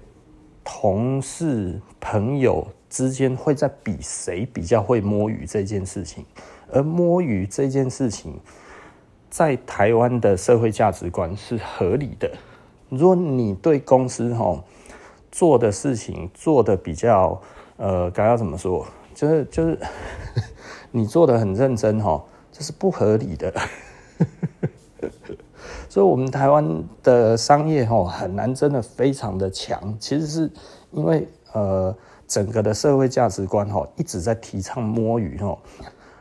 [0.64, 2.66] 同事、朋友。
[2.90, 6.24] 之间会在比谁比较会摸鱼这件事情，
[6.70, 8.38] 而摸鱼这件事情，
[9.28, 12.30] 在台湾的社会价值观是合理的。
[12.88, 14.62] 如果你对公司哈
[15.32, 17.42] 做的事情做的比较
[17.78, 19.76] 呃，该要怎么说，就是就是
[20.92, 23.52] 你做的很认真哈，这是不合理的。
[25.94, 30.50] 所以，我们台湾的商业哈很难真的非常的强，其实是
[30.90, 31.94] 因为呃。
[32.26, 35.58] 整个的社会价值观哈一直在提倡摸鱼哈，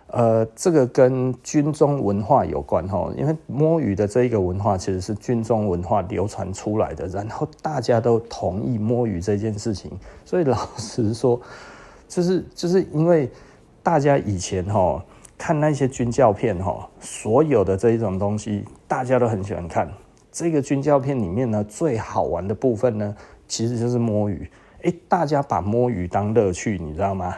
[0.07, 9.89] 呃，这个跟军中文化有关哈，因为摸鱼的这一个文化其实是军中文化流传出来的，然后大家都同意摸鱼这件事情，
[10.25, 11.39] 所以老实说，
[12.09, 13.31] 就是就是因为
[13.81, 15.03] 大家以前哈
[15.43, 19.91] 看那些军教片哈，所有的这一种东西大家都很喜欢看，
[20.31, 23.13] 这个军教片里面呢最好玩的部分呢，
[23.45, 24.49] 其实就是摸鱼。
[24.83, 27.35] 哎，大家把摸鱼当乐趣，你知道吗？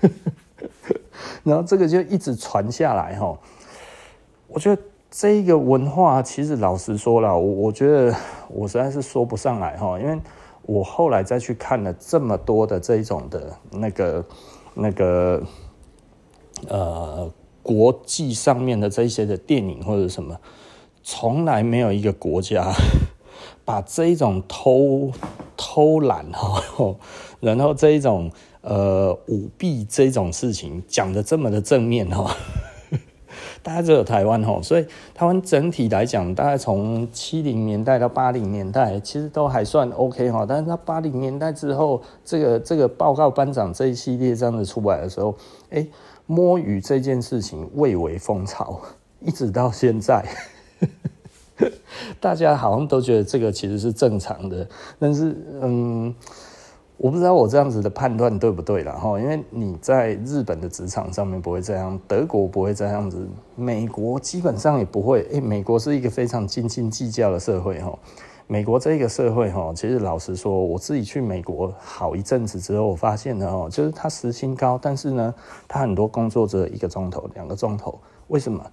[1.44, 3.38] 然后这个就一直传下来哈。
[4.48, 8.16] 我觉得这一个文化，其实老实说了，我我觉得
[8.48, 10.18] 我实在是说不上来哈，因为
[10.62, 14.24] 我后来再去看了这么多的这一种的那个
[14.72, 15.42] 那个
[16.68, 17.30] 呃
[17.62, 20.38] 国际上面的这些的电影或者什么，
[21.02, 22.72] 从来没有一个国家
[23.64, 25.10] 把这一种偷。
[25.64, 26.60] 偷懒哈，
[27.38, 28.28] 然后这一种
[28.62, 32.34] 呃舞弊这种事情讲得这么的正面哈，
[33.62, 34.84] 大家只有台湾哈，所以
[35.14, 45.32] 台湾整体来讲，大概从七零年代到八零年代，其实都还算 OK 哈，但是到八零年代之后，这个这个报告班长这一系列这样子出来的时候，
[45.70, 45.86] 哎，
[46.26, 48.80] 摸鱼这件事情蔚为风潮，
[49.20, 50.24] 一直到现在。
[52.20, 54.66] 大家好像都觉得这个其实是正常的，
[54.98, 56.12] 但是嗯，
[56.96, 65.22] 我不知道我这样子的判断对不对了哈，因为你在日本的职场上面不会这样，德国不会这样子，美国基本上也不会。
[65.30, 67.96] 诶，美国是一个非常斤斤计较的社会哈。
[68.46, 75.34] 美国这个社会哈，其实老实说，我自己去美国好一阵子之后，我发现呢哦，就是他时薪高，但是呢，
[75.66, 77.98] 他很多工作只有一个钟头、两个钟头。
[78.28, 78.64] 为什么？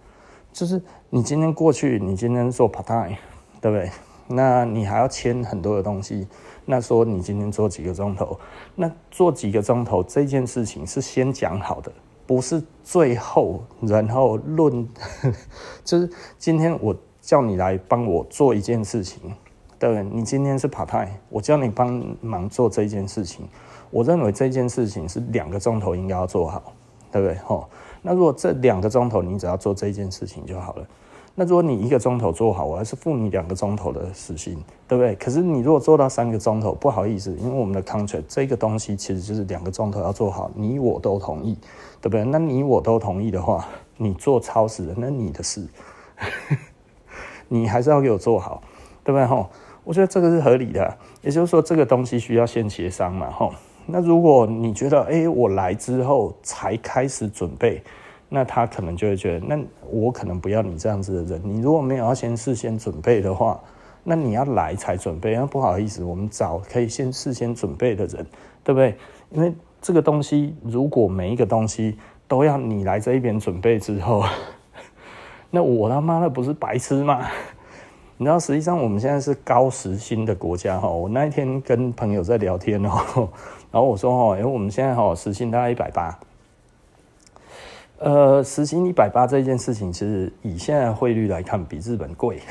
[0.52, 3.16] 就是你今天过去，你今天做 part time，
[3.62, 3.90] 对不对？
[4.28, 6.28] 那你还要签很多的东西。
[6.66, 8.40] 那说你今天做几个钟头？
[8.76, 11.92] 那做几个钟头这件事情是先讲好的，
[12.28, 14.88] 不是最后然后论。
[15.84, 19.34] 就是今天我叫你来帮我做一件事情，
[19.80, 23.48] 对，你今天是 part time，我叫你帮忙做这件事情。
[23.90, 26.74] 我认为这件事情是两个钟头应该要做好，
[27.12, 27.36] 对不对？
[27.38, 27.68] 吼，
[28.02, 30.86] 那如果这两个钟头你只要做这件事情就好了。
[31.34, 35.16] 那如果你一个钟头做好，我还是付你两个钟头的时薪，对不对？
[35.16, 41.58] 可是你如果做到三个钟头，不好意思，因为我们的 contract 这个东西其实就是两个钟头要做好，你我都同意，
[42.02, 42.26] 对不对？
[42.26, 43.66] 那你我都同意的话，
[43.96, 45.66] 你做超时的，那你的事，
[47.48, 48.62] 你还是要给我做好，
[49.06, 49.26] 对不对？
[49.26, 49.48] 吼，
[49.84, 53.54] 我觉得这个是合理的，也就是说，这个东西需要先协商嘛，吼。
[53.86, 57.82] 那如果你觉得，哎，我来之后才开始准备。
[58.32, 59.60] 那他可能就会觉得，那
[59.90, 61.42] 我可能不要你这样子的人。
[61.44, 63.60] 你如果没有要先事先准备的话，
[64.04, 65.34] 那你要来才准备。
[65.34, 68.24] 那不好意思，我们找可以先事先准备的人，
[68.64, 68.96] 对不对？
[69.32, 69.52] 因为
[69.82, 74.24] 这个东西，如果每一个东西都要你来这一边准备之后，
[75.50, 77.28] 那我他妈的不是白痴吗？
[78.22, 80.90] 你知道，实际上我们现在是高时薪的国家哈。
[80.90, 83.30] 我那一天跟朋友在聊天哦，
[83.72, 86.20] 然后我说哈，因为我们现在哈时薪大概一百八。
[88.00, 92.42] 呃，时薪一百八这件事情，其实以现在汇率来看，比日本贵。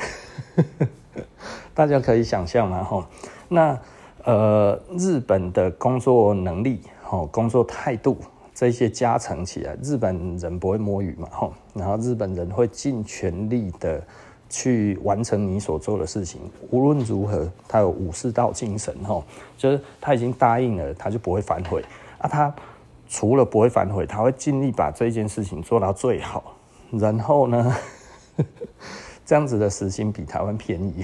[1.75, 3.05] 大家可以想象嘛，吼。
[3.47, 3.79] 那
[4.23, 6.81] 呃，日本的工作能力、
[7.29, 8.17] 工作态度
[8.55, 11.53] 这些加成起来，日本人不会摸鱼嘛，吼。
[11.75, 14.01] 然后日本人会尽全力的
[14.49, 16.41] 去完成你所做的事情，
[16.71, 19.23] 无论如何，他有武士道精神，吼，
[19.57, 21.83] 就是他已经答应了，他就不会反悔
[22.17, 22.53] 啊，他。
[23.11, 26.55] 除了不会反悔，他会尽力把这件事情做到最好。
[26.91, 27.75] 然后呢，
[29.25, 31.03] 这样子的时薪比台湾便宜。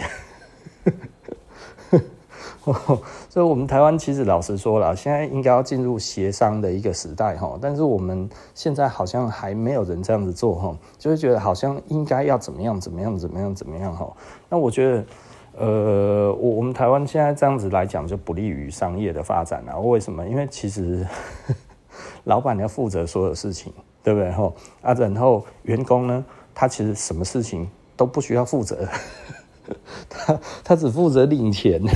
[3.29, 7.57] 所以，我们台湾其实老实说了，现在应该要进入协商的一个时代哈。
[7.61, 14.11] 但是我们现在好像还没有人这样子做哈，就会觉得好像应该要怎么样怎么样怎么样怎么样哈。
[14.49, 15.05] 那我觉得，
[15.57, 19.77] 呃，我我们台湾现在这样子来讲就不利于商业的发展啊。
[19.77, 20.27] 为什么？
[20.27, 21.05] 因为其实。
[22.25, 23.71] 老板要负责所有事情，
[24.03, 24.29] 对不对？
[24.33, 28.85] 吼啊，然后员工呢，他其实什么事情都不需要负责，
[30.09, 31.81] 他他只负责领钱。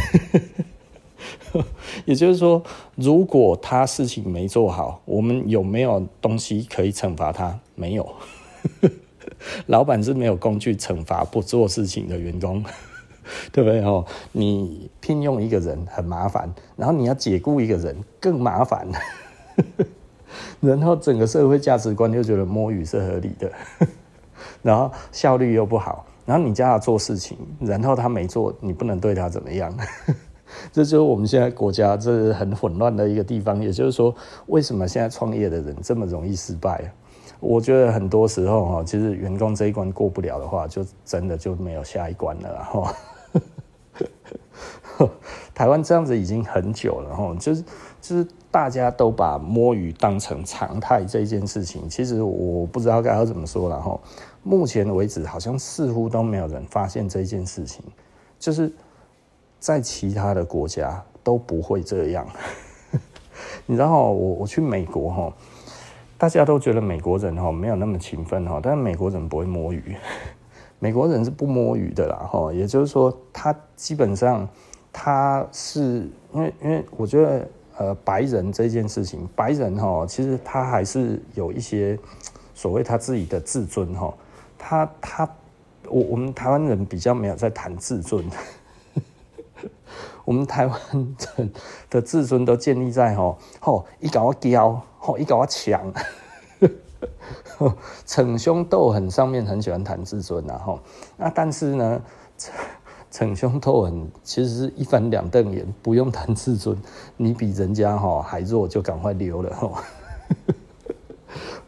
[2.06, 2.64] 也就是说，
[2.96, 7.60] 如果他事情没做好，我们有没有东西可以惩罚他？
[7.76, 8.08] 没有。
[9.68, 12.64] 老板是没有工具惩罚不做事情的员工，
[13.52, 13.82] 对不对？
[13.82, 18.88] 哦，你聘用一个人很麻烦，然后你要解雇一个人更麻烦。
[20.60, 23.52] 然后整个社会价值观就觉得摸鱼是合理的，
[24.62, 29.76] 然后效率又不好，然后你叫他做事情，然后他没做，你不能对他怎么样，
[30.72, 33.60] 这就是我们现在国家这很混乱的一个地方。
[33.60, 34.14] 也就是说，
[34.46, 36.94] 为什么现在创业的人这么容易失败？
[37.40, 42.94] 我觉得很多时候哈，其实员工这一关过不了的话，就真的就没有下一关了哈。
[45.56, 47.64] 台湾这样子已经很久了哈，就是
[48.00, 48.28] 就是。
[48.52, 54.00] 大家都把摸鱼当成常态这件事情，其实我不知道该要怎么说了哈。
[54.44, 57.84] 目前为止，好像似乎都没有人发现这件事情，
[58.40, 58.72] 就是
[59.60, 62.28] 在其他的国家都不会这样。
[63.66, 65.34] 你知道我我去美国哈，
[66.18, 69.96] 大家都觉得美国人哈没有那么勤奋哈，但是美国人不会摸鱼，
[70.80, 72.52] 美国人是不摸鱼的啦哈。
[72.54, 74.48] 也就是说，他基本上
[74.92, 77.48] 他是因为因为我觉得。
[77.80, 81.98] 呃，白人这件事情，白人哈，其实他还是有一些
[82.54, 84.14] 所谓他自己的自尊哈。
[84.70, 85.28] 他他，
[85.88, 88.24] 我我们台湾人比较没有在谈自尊，
[90.24, 91.52] 我们台湾人
[91.90, 95.92] 的自尊都建立在吼吼一搞我骄，吼一搞我强，
[98.06, 100.80] 逞凶斗狠上面很喜欢谈自尊啊吼，
[101.18, 102.00] 那但是呢。
[103.12, 106.80] 逞凶斗狠，其实是一翻两瞪眼，不用谈自尊。
[107.18, 109.84] 你比人家哈还弱，就赶快溜了哈。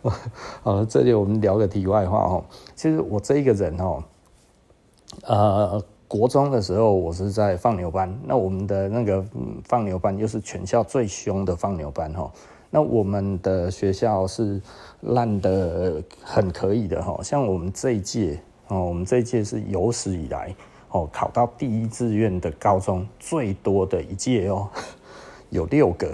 [0.63, 2.43] 好了，这里我们聊个题外话哦。
[2.75, 4.03] 其实我这一个人哦，
[5.23, 8.19] 呃，国中的时候，我是在放牛班。
[8.25, 9.23] 那我们的那个
[9.63, 12.31] 放牛班又是全校最凶的放牛班哈。
[12.69, 14.59] 那我们的学校是
[15.01, 17.19] 烂得很可以的哈。
[17.21, 18.39] 像我们这一届
[18.69, 20.55] 哦，我们这一届是有史以来
[20.89, 24.67] 哦考到第一志愿的高中最多的一届哦，
[25.51, 26.11] 有六个。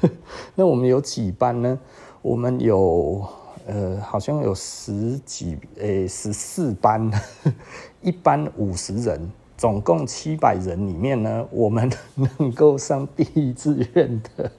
[0.54, 1.78] 那我们有几班呢？
[2.22, 3.26] 我们有。
[3.70, 7.10] 呃，好像有十几诶，十四班，
[8.00, 11.90] 一班五十人，总共七百人里面呢，我们
[12.38, 14.50] 能够上第一志愿的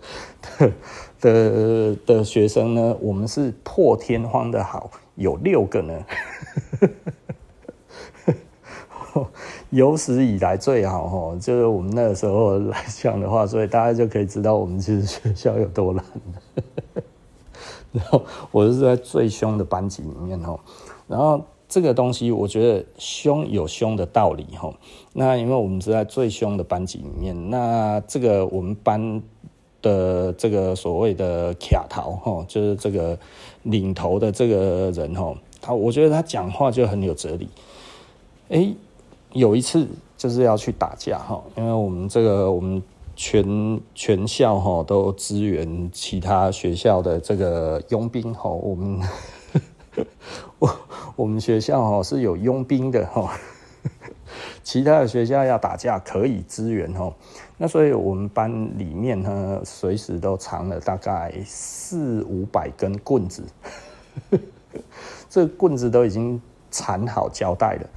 [0.62, 0.72] 的
[1.20, 6.06] 的的学生呢，我们是破天荒的好，有六个呢，
[9.72, 16.04] 有史以来最好，就是我们那个时候来讲的话，所以大家就可以知道我们其实学校有多烂。
[17.92, 20.60] 然后我是在最凶的班级里面吼，
[21.08, 24.76] 然后这个东西我觉得凶有凶的道理吼。
[25.14, 29.22] 那因为我们是在最凶的班级里面，那这个我们班
[29.82, 33.18] 的这个所谓的卡头吼，就是这个
[33.64, 37.50] 领头的这个人吼，他我觉得他讲话就很有哲理。
[39.34, 42.82] 有一次就是要去打架哈，因为我们这个我们。
[43.22, 49.02] 全全校哈都支援其他学校的这个佣兵哈，我们
[50.58, 50.76] 我
[51.18, 53.38] 我们学校哈是有佣兵的哈，
[54.64, 57.14] 其他的学校要打架可以支援哈，
[57.58, 63.44] 那所以我们班里面呢随时都藏了大概四五百根棍子，
[65.30, 67.90] 这棍子都已经缠好胶带了，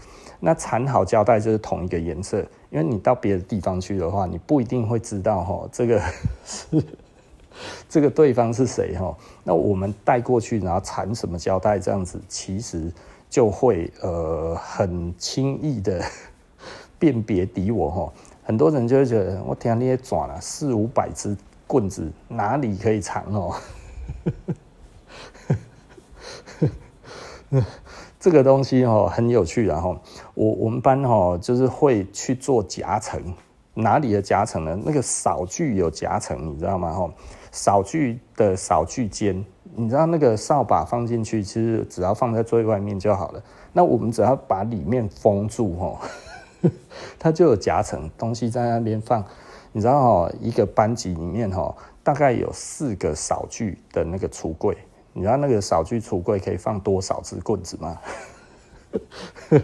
[0.45, 2.45] 那缠好胶带就是同一个颜色。
[2.71, 6.03] 因为你到别的地方去的话，你不一定会知道哈，这个
[6.45, 6.83] 是
[7.87, 9.15] 这个对方是谁哈。
[9.45, 12.91] 那我们带过去，然后缠什么胶带这样子，其实
[13.29, 16.03] 就会呃很轻易的
[16.99, 18.13] 辨别敌我哈。
[18.43, 21.37] 很多人就会觉得，我天你也转了四五百支
[21.67, 23.55] 棍子，哪里可以藏哦？
[28.19, 29.99] 这个东西哦很有趣，然后
[30.35, 33.21] 我我们班哦就是会去做夹层，
[33.75, 34.79] 哪里的夹层呢？
[34.85, 36.93] 那个扫具有夹层，你知道吗？
[36.93, 37.11] 哈，
[37.51, 43.43] 扫具的扫具间，你知道那个扫把放进去，其实只要放在最外面就好了。
[43.73, 46.01] 那我们只要把里面封住，哈，
[47.19, 49.25] 它就有夹层，东西在那边放。
[49.75, 54.77] 你知道哈，一个班级里面哈，大概有四个扫具的那个橱柜。
[55.15, 57.99] 你知道那个扫具橱柜可以放多少支棍子吗？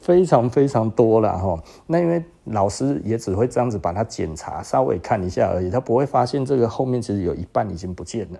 [0.00, 1.62] 非常非常多了哈。
[1.86, 8.38] 那因为老师也只会这样子把它检查，稍微看一下而已，他不会发现这个后面其实有一半已经不见了。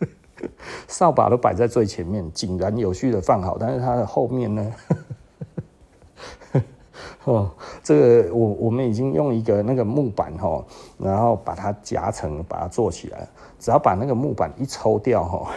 [0.88, 4.72] 扫把都摆在最前面，井然有序的放好，但是它的后面呢？
[7.24, 7.50] 哦，
[7.82, 7.94] 这
[8.24, 10.64] 个我我们已经用一个那个木板哈，
[10.96, 13.28] 然后把它夹层，把它做起来。
[13.58, 15.50] 只要把那个木板一抽掉哈，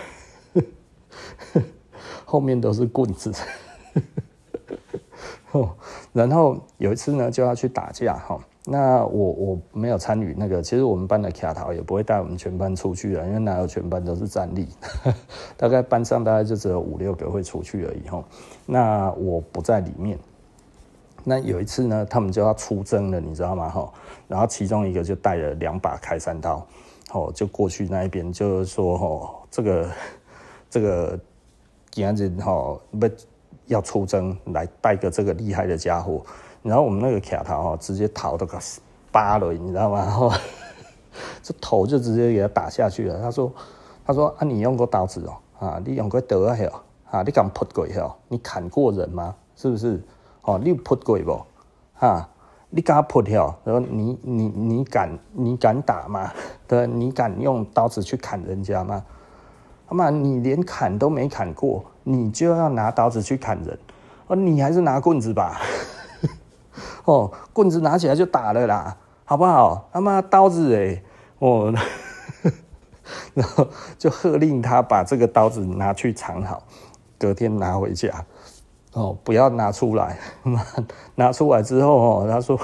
[2.30, 3.34] 后面都是棍子。
[5.52, 5.76] 哦，
[6.14, 8.40] 然后有一次呢，就要去打架哈。
[8.66, 14.68] 那我我没有参与那个，其实我们班的卡头也不会带我们全班出去的，因为哪有全班都是战力，
[15.58, 18.24] 大概班上大概就只有五六个会出去而已哈。
[18.68, 20.20] 那我不在里面。
[21.24, 23.70] 那有一次呢，他们就要出征了，你知道吗？
[23.70, 23.92] 哈，
[24.28, 26.64] 然后其中一个就带了两把开山刀，
[27.12, 29.90] 哦，就过去那一边，就是说，哦，这个
[30.70, 31.20] 这个
[31.92, 33.10] 今日吼要
[33.68, 36.22] 要出征，来带个这个厉害的家伙。
[36.62, 38.58] 然后我们那个卡头吼，直接头都给
[39.12, 40.06] 扒了，你知道吗？
[40.10, 40.32] 吼，
[41.42, 43.20] 这头就直接给他打下去了。
[43.22, 43.52] 他说，
[44.06, 46.56] 他说啊，你用过刀子哦，啊，你用过刀啊，
[47.10, 48.16] 啊，你敢扑过哦？
[48.28, 49.36] 你砍过人吗？
[49.56, 50.02] 是不是？
[50.42, 51.42] 哦，你有扑过不？
[51.94, 52.30] 哈，
[52.70, 53.58] 你敢扑跳？
[53.64, 56.32] 然后你你你敢你敢打吗？
[56.68, 59.04] 对，你敢用刀子去砍人家吗？
[59.90, 63.78] 他妈，你连砍都没砍过，你就要拿刀子去砍人？
[64.28, 65.60] 哦，你还是拿棍子吧。
[67.06, 69.90] 哦，棍子拿起来就打了啦，好不好？
[69.92, 71.02] 他妈刀子哎，
[71.40, 71.74] 哦，
[73.34, 73.68] 然后
[73.98, 76.62] 就喝令他把这个刀子拿去藏好，
[77.18, 78.24] 隔天拿回家。
[78.94, 80.20] 哦，不要拿出来，
[81.16, 82.56] 拿出来之后哦，他说，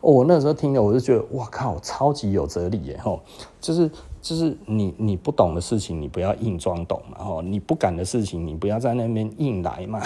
[0.00, 2.98] 哦，我那时候听了，我就觉得，哇靠，超级有哲理耶！
[3.02, 3.20] 吼，
[3.60, 3.90] 就是
[4.24, 10.00] 就是你你不懂的事情，你不要硬装懂嘛，吼，你不敢的事情，你不要在那边硬来嘛。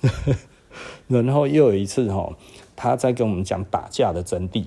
[1.08, 2.30] 然后又有一次哈，
[2.76, 4.66] 他在跟我们讲打架的真谛，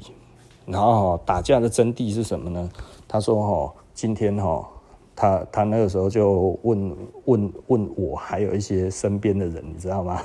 [0.66, 2.68] 然后打架的真谛是什么呢？
[3.08, 4.68] 他说哈，今天哈，
[5.16, 10.20] 他他那个时候就问问问我，还有一些身边的人，你知道吗？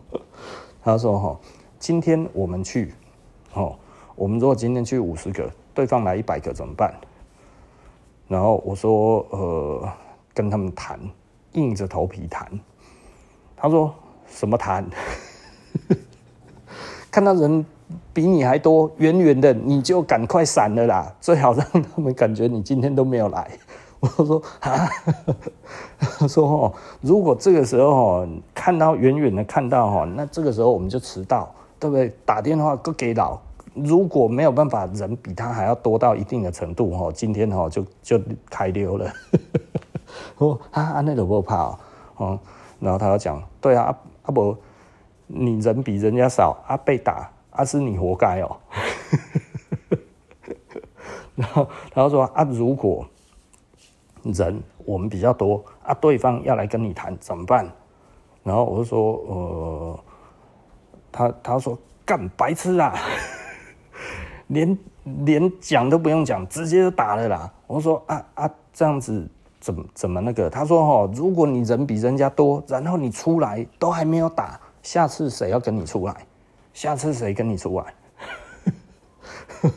[0.82, 1.38] 他说：“哈，
[1.78, 2.94] 今天我们去，
[3.52, 3.76] 哦，
[4.14, 6.94] 我们如果今天去五十个，对方来一百个怎么办？”
[8.28, 9.88] 然后我说：“呃，
[10.34, 10.98] 跟他们谈，
[11.52, 12.48] 硬着头皮谈。”
[13.56, 13.94] 他说
[14.26, 14.84] ：“什么谈？
[17.10, 17.64] 看到人
[18.12, 23.50] 比你还多，远远的你就赶快闪了啦，最好让他们感觉你今天都没有来。”
[24.00, 24.88] 我说啊，
[26.28, 31.50] 说哦，如果这个时候哦，看到远远的看到哈，那这个时候我们就迟到，
[31.80, 32.14] 对不对？
[32.24, 33.38] 打电话都给老，
[33.76, 38.18] 如果没有办法，人比他还要多到一定的程度哈，今天哈就就
[38.50, 39.12] 开溜了。
[40.38, 41.78] 说啊啊，那都不怕
[42.16, 42.38] 哦，
[42.80, 44.56] 然后他要讲，对啊，阿伯，
[45.26, 48.56] 你人比人家少，啊被打，啊是你活该哦。
[51.36, 53.06] 然后他说啊，如果。
[54.34, 57.70] 人我们比较多啊，对方要来跟你谈怎么办？
[58.42, 60.00] 然后我就说，呃，
[61.12, 62.92] 他他说干白痴啊，
[64.48, 64.78] 连
[65.24, 67.52] 连讲都不用讲，直接就打了啦。
[67.66, 69.28] 我说啊啊，这样子
[69.60, 70.48] 怎么怎么那个？
[70.48, 76.14] 他说哈，如果你人比人家多，然后你出来都还没有打，下次谁要跟你出来？
[76.72, 77.94] 下次谁跟你出来？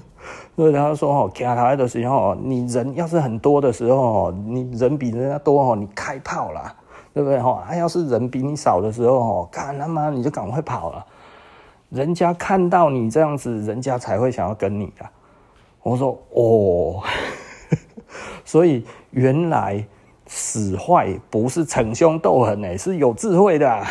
[0.56, 6.76] 所以他说：“哦，卡台的时候，你人要是很多的时候，你人比人家多，你开炮啦，
[7.14, 7.40] 对不对？
[7.42, 11.06] 哈，要是人比你少的时候哦，干他妈你就赶快跑了。
[11.90, 15.12] 人家看到你这样子，人家才会想要跟你啊。”
[15.82, 17.02] 我说：“哦，
[18.44, 19.84] 所以原来
[20.28, 23.86] 使坏不是逞凶斗狠，哎，是有智慧的。”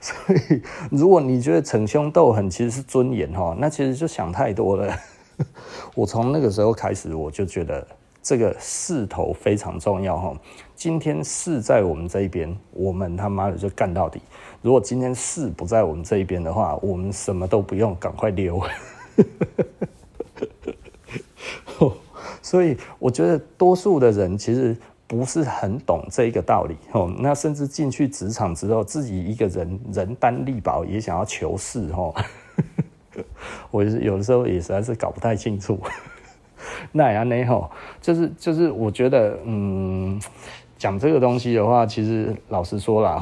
[0.00, 4.94] 所以，如果你觉得逞凶斗狠其实是尊严哈，那其实就想太多了。
[5.94, 7.86] 我从那个时候开始，我就觉得
[8.22, 10.34] 这个势头非常重要哈。
[10.74, 14.18] 今天势在我们这一边，我们他妈的就干到底；
[14.62, 18.60] 如果今天势不在我们这一边的话，我们什么都不用，赶快溜。
[22.42, 24.76] 所以，我觉得多数的人其实。
[25.10, 32.14] 不是很懂这一个道理哦，那甚至进去职场之后，自己一个人人单力薄，也想要求事哦。
[33.72, 35.80] 我有的时候也实在是搞不太清楚。
[36.92, 37.68] 那样呢吼，
[38.00, 40.20] 就是就是，我觉得嗯，
[40.78, 43.18] 讲这个东西的话，其实老实说了，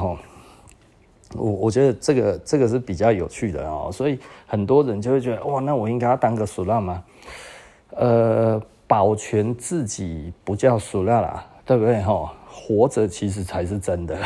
[1.35, 4.17] 我我觉得这个这个是比较有趣的哦，所以
[4.47, 7.03] 很多人就会觉得哇，那我应该要当个俗辣吗？
[7.91, 11.45] 呃，保全自己不叫俗辣啦。
[11.69, 12.01] 对不对？
[12.01, 14.17] 哈，活着其实才是真的，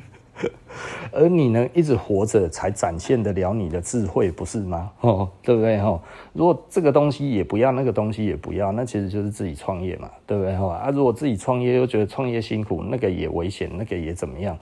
[1.10, 4.90] 而你能一直活着，才展现得了你的智慧，不是吗？
[5.00, 5.80] 哦，对不对？
[5.80, 5.98] 哈，
[6.34, 10.54] 如果这个东西也不要，那个东西也不要，那其实就是自己创业嘛，对不对？
[10.58, 14.54] 哈啊，如果自己创业又觉得创业辛苦，那个也危险，那个也怎么样？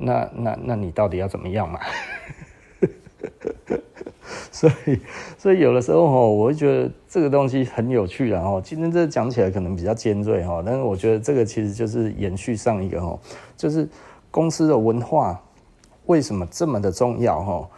[0.00, 1.80] 那那那你到底要怎么样嘛？
[4.52, 5.00] 所以，
[5.36, 8.42] 所以有的时候哈，我会觉得这个东西很有趣啊。
[8.42, 13.18] 哈，今天这讲起来可能比较尖锐哈，但是我觉得这个其实就是延续上一个哈，
[13.56, 13.88] 就是
[14.30, 15.40] 公司的文化
[16.06, 17.68] 为什么这么的重要哈？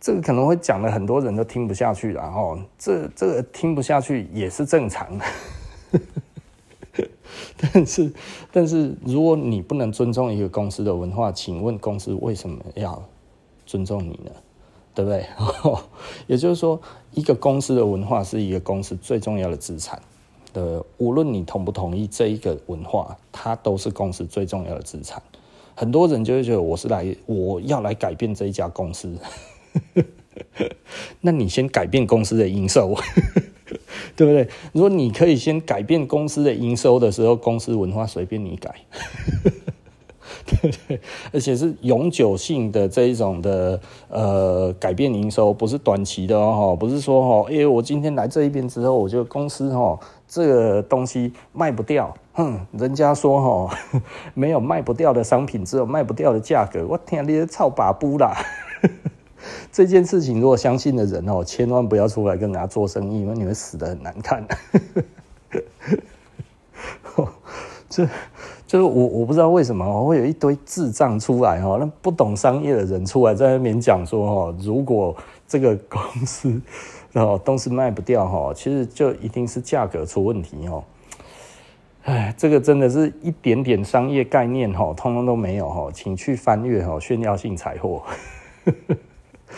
[0.00, 5.24] 这个可能会讲的很多人都听不下去了哈，这这个听不下去也是正常的。
[7.60, 8.12] 但是，
[8.52, 13.02] 但是如果你不能尊重一个公司的文化，请问公司为什么要
[13.66, 14.30] 尊重你呢？
[14.94, 15.24] 对不对？
[16.26, 16.80] 也就是说，
[17.12, 20.00] 一个公司的文化是一个公司最重要的资产。
[20.52, 25.22] 的，无论你同不同意这一个文化，它都是公司最重要的资产。
[25.76, 29.16] 很多人就会觉得我是来，我要来改变这一家公司。
[31.20, 32.96] 那你先改变公司的营收，
[34.16, 34.48] 对不对？
[34.72, 38.74] 如果你可以先改变公司的营收的时候，公司文化随便你改。
[40.46, 41.00] 对不对，
[41.32, 43.78] 而且是永久性的这一种的
[44.08, 53.70] 呃改变营收，不是短期的哦，不是说哦，因为我今天来这一边之后，我觉得公司哦这个东西卖不掉，哼，人家说哦
[54.34, 56.86] 没有卖不掉的商品，只有卖不掉的价格。
[56.88, 58.34] 我天，你是臭把布啦！
[59.72, 64.44] 这件事情如果相信的人哦，千万不要出来跟人家做生意，因为你会死得很难看。
[67.88, 68.06] 这。
[68.66, 75.16] 就是我我不知道为什么会有一堆智障出来哈，那不懂商业的人出来在那边讲说哈，如果
[75.48, 76.62] 这个公司
[77.14, 80.84] 哦东西卖不掉哈，其实就一定是价格出问题哦。
[82.04, 88.04] 哎，这个真的是一点点商业概念哈，通通都没有哈，请去翻阅哈炫耀性财货。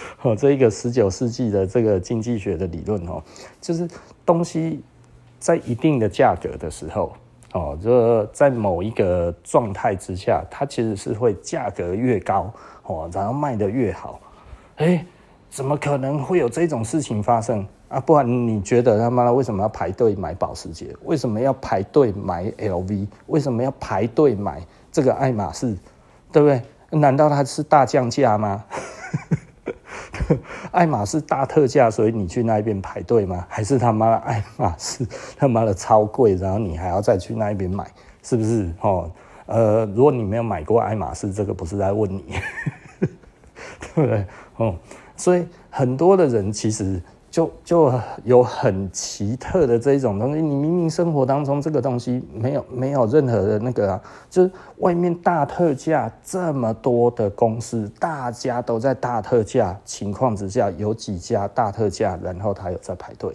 [0.23, 3.23] 哦，这一个十九世纪的这个经济学的理论哦，
[3.61, 3.89] 就是
[4.25, 4.83] 东西。
[5.43, 7.13] 在一定的价格的时候，
[7.53, 12.49] 哦，就在某一个状态之下，它其实是会价格越高，
[12.85, 14.21] 哦，然后卖得越好。
[14.77, 15.05] 哎，
[15.51, 17.99] 怎么可能会有这种事情发生啊？
[17.99, 20.95] 不然你觉得他妈的为什么要排队买保时捷？
[21.03, 23.09] 为什么要排队买 LV？
[23.27, 25.77] 为什么要排队买这个爱马仕？
[26.31, 26.63] 对不对？
[27.01, 28.65] 难道它是大降价吗？
[30.73, 33.47] 爱马仕大特价，所以你去那一边排队吗？
[33.49, 35.07] 还是他妈的爱马仕
[35.37, 37.87] 他妈的超贵，然后你还要再去那一边买，
[38.23, 38.73] 是不是？
[38.81, 39.11] 哦，
[39.47, 42.25] 呃，如果你没有买过爱马仕，这个不是在问你，
[43.01, 43.09] 对
[43.95, 44.27] 不对？
[44.57, 44.75] 哦，
[45.17, 47.03] 所以很多的人其实。
[47.33, 47.91] 就就
[48.25, 63.35] 有很奇特的这一种东西，你明明生活当中这个东西没有没有任何的那个啊，就是外面大特价这么多的公司，大家都在大特价情况之下，有几家大特价，然后他有在排队。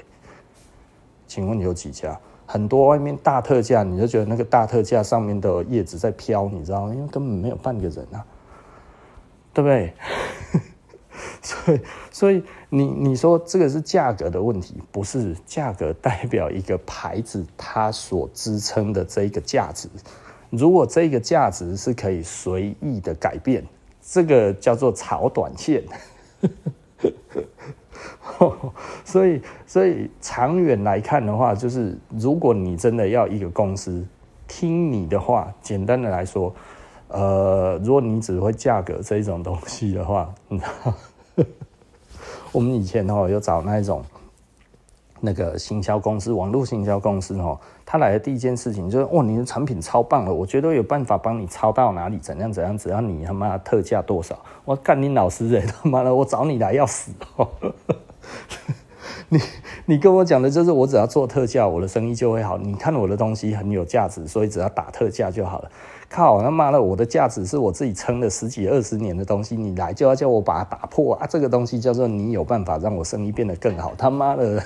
[1.25, 2.15] 请问有几家？
[2.45, 6.93] 很多外面大特价，你就觉得那个大特价上面的叶子在飘，你知道吗？
[6.93, 8.23] 因为根本没有半个人啊，
[9.53, 9.91] 对不对？
[11.41, 11.81] 所以，
[12.11, 19.87] 所以你你说这个是价格的问题，不是价格代表一个牌子它所支撑的这个价值。
[20.49, 23.63] 如果这个价值是可以随意的改变，
[24.01, 25.83] 这个叫做炒短线。
[29.05, 34.05] 所以，所以长远来看的话，就是如果你真的要一个公司
[34.47, 36.53] 听你的话，简单的来说，
[37.07, 40.93] 呃，如果你只会价格这一种东西的话，你知道。
[42.51, 44.03] 我们以前哦，有找那一种
[45.19, 57.47] 那个行销公司，网络行销公司哦，他来的第一件事情就是，哇，你的产品超棒了，我觉得有办法帮你超到哪里，怎样怎样，只要你他妈特价多少，我干你老师哎，他妈的，我找你来要死哦！
[59.29, 59.39] 你
[59.85, 62.57] 你跟我讲的就是，我只要做特价，我的生意就会好。
[62.57, 65.71] 你看我的东西很有价值，所以只要打特价就好了。
[66.09, 66.81] 靠他妈的！
[66.81, 71.27] 我的价值是我自己撑了十几二十年的东西，你来就要叫我把它打破啊！
[71.29, 73.93] 这个东西叫做你有办法让我生意变得更好。
[73.97, 74.63] 他妈的，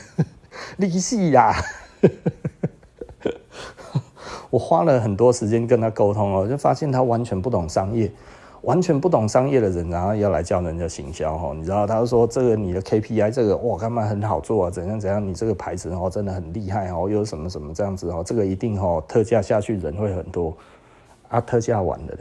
[0.78, 1.54] 利息呀！
[4.52, 8.12] 我花了很多时间跟他沟通哦，就发现他完全不懂商业，
[8.62, 11.54] 完全不懂商业的人，然后要来教人家行销哦。
[11.56, 14.70] 你知道，他说这个你的 KPI 这个哇，干嘛很好做啊？
[14.70, 15.26] 怎样怎样？
[15.26, 20.56] 你这个牌子哦，真的很厉害哦，又什么什么这样子哦，这个一定哦，特价下去人会很多。
[21.32, 22.14] 啊，特价完了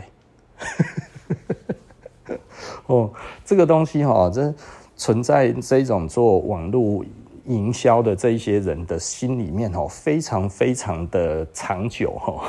[2.29, 2.37] 嘞！
[2.87, 3.11] 哦，
[3.45, 4.55] 这个东西哈，这
[4.97, 7.05] 存在这种做网络
[7.47, 12.45] 营销的这一些人的心里面哈，非常非常的长久哈。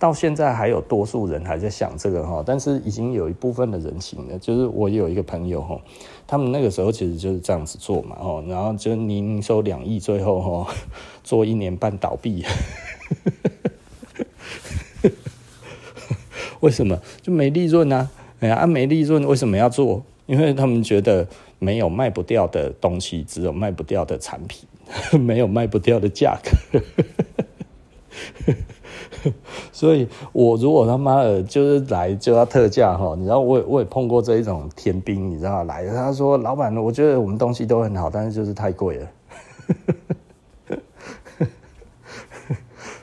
[0.00, 4.38] 到现在还有多数人还在想这个哈，但是已经有一部分的人行了。
[4.38, 5.80] 就是我有一个朋友哈，
[6.26, 10.74] 他们那个时候其实就是这样子做嘛哦，然后就年收两亿，最后哈
[11.22, 12.44] 做一年半倒闭。
[16.60, 18.08] 为什么就没利润呢？
[18.40, 20.02] 哎呀，啊，没利润为什么要做？
[20.26, 21.26] 因为他们觉得
[21.58, 24.68] 没有卖不掉的东西，只有卖不掉的产品，
[25.20, 26.80] 没有卖不掉的价格。
[29.72, 39.10] 所以，我如果他妈的就是来就要特价哈，你知道，我也我也碰过这一种天兵，你知道来，他说老板，我觉得我们东西都很好，但是就是太贵了。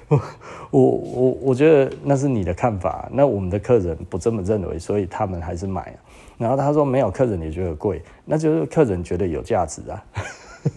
[0.69, 5.95] 我我我觉得那是你的看法，那我们的客人不这么认为，所以他们还是买。
[6.37, 10.03] 然后他说没有客人也觉得贵，那就是客人觉得有价值啊，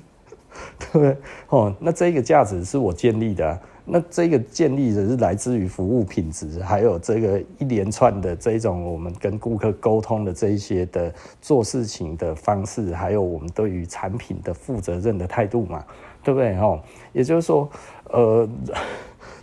[0.78, 1.16] 对不对？
[1.50, 11.12] 哦，那这个价值是我建立的，那这个建立的是来自于服务品质，还有这个一连串的这种我们跟顾客沟通的这一些的
[11.42, 15.84] 做事情的方式，还有我们对于产品的负责任的态度嘛，
[16.22, 16.56] 对不对？
[16.56, 16.80] 哦，
[17.12, 17.68] 也就是说，
[18.04, 18.48] 呃。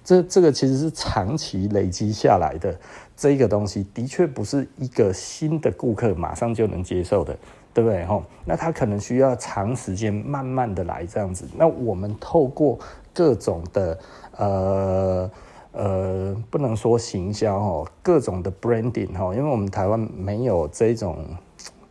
[0.08, 2.74] 这这个其实是长期累积下来的
[3.18, 7.38] 这个东西，的确不是一个新的顾客马上就能接受的，
[7.74, 8.06] 对不对？
[8.06, 11.46] 吼，那他可能需要长时间慢慢的来这样子。
[11.58, 12.80] 那我们透过
[13.14, 14.00] 各种的
[14.38, 15.30] 呃
[15.74, 21.18] 呃，不能说行销哦，各种的 branding 哈，因为我们台湾没有这种，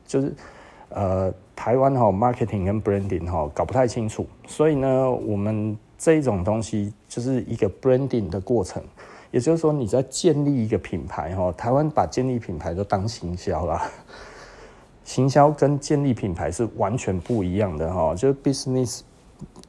[0.07, 0.35] 就是
[0.89, 5.77] 呃台湾哈 marketing 跟 branding 哈搞不太清楚，所以呢我们。
[5.99, 8.83] 这一种东西就是一个 branding 的过程，
[9.31, 13.81] 也就是说你在建立一个品牌哈，台湾把建立品牌都当行销了，
[15.05, 19.01] 行销跟建立品牌是完全不一样的哈，就是 business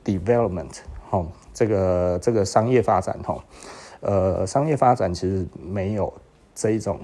[0.03, 0.77] development
[1.09, 3.43] 哈，这个这个商业发展哈，
[4.01, 6.13] 呃，商业发展其实没有
[6.53, 6.99] 这一种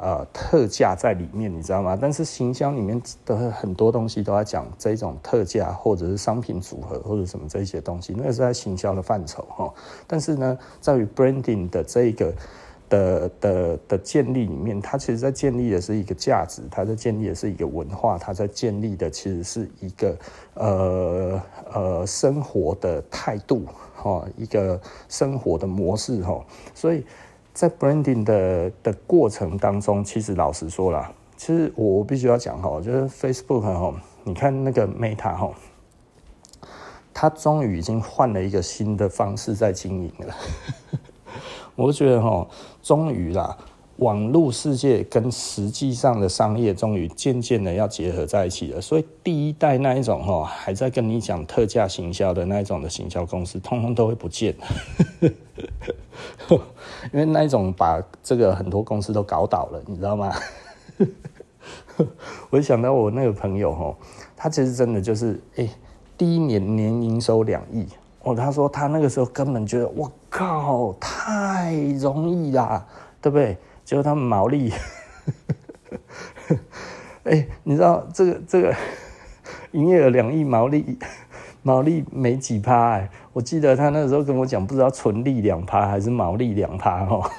[0.00, 1.98] 呃特价在里面，你知道吗？
[2.00, 9.72] 但是行销里面的很多东西都在讲这种特价，或者是商品组合，或者什么这些东西，那个是在行销的范畴哈。
[10.06, 12.32] 但是呢，在于 branding 的这个
[12.88, 20.16] 的的的建立里面，它其实在建立的是一个价值，它在建立的是一个文化，它在建立的其实是一个
[20.54, 21.42] 呃
[21.72, 23.64] 呃生活的态度
[23.96, 26.44] 哈，一个生活的模式哈，
[26.74, 27.04] 所以。
[27.58, 33.92] 在 branding 的的过程当中，其实老实说啦，其实我必须要讲哈，就是 Facebook 哈，
[34.22, 35.50] 你看那个 Meta 哈，
[37.12, 40.36] 它终于已经换了一个新的方式在经营了。
[41.74, 42.46] 我觉得哈，
[42.80, 43.58] 终于啦，
[43.98, 48.80] 网络世界跟实际上的商业终于渐渐的要结合在一起了。
[48.80, 54.54] 所以第一代那一种哦，还在跟你讲特价行销的那一种的行销公司，通通都会不见。
[57.12, 60.32] 因为那一种把这个很多公司都搞倒了，你知道吗？
[62.50, 63.96] 我想到我那个朋友哈，
[64.36, 65.68] 他其实真的就是哎、
[66.16, 67.84] 第一年年营收两亿
[68.22, 72.86] 哦，他说他那个时候根本觉得我靠太容易啦，
[73.20, 73.56] 对不对？
[73.88, 74.70] 结果他们毛利，
[77.24, 78.74] 哎、欸，你知道这个这个
[79.70, 80.98] 营业额两亿毛利。
[81.62, 87.30] 毛利没几趴哎，我记得他那时候跟我讲，不知道纯利两趴还是毛利两趴哦。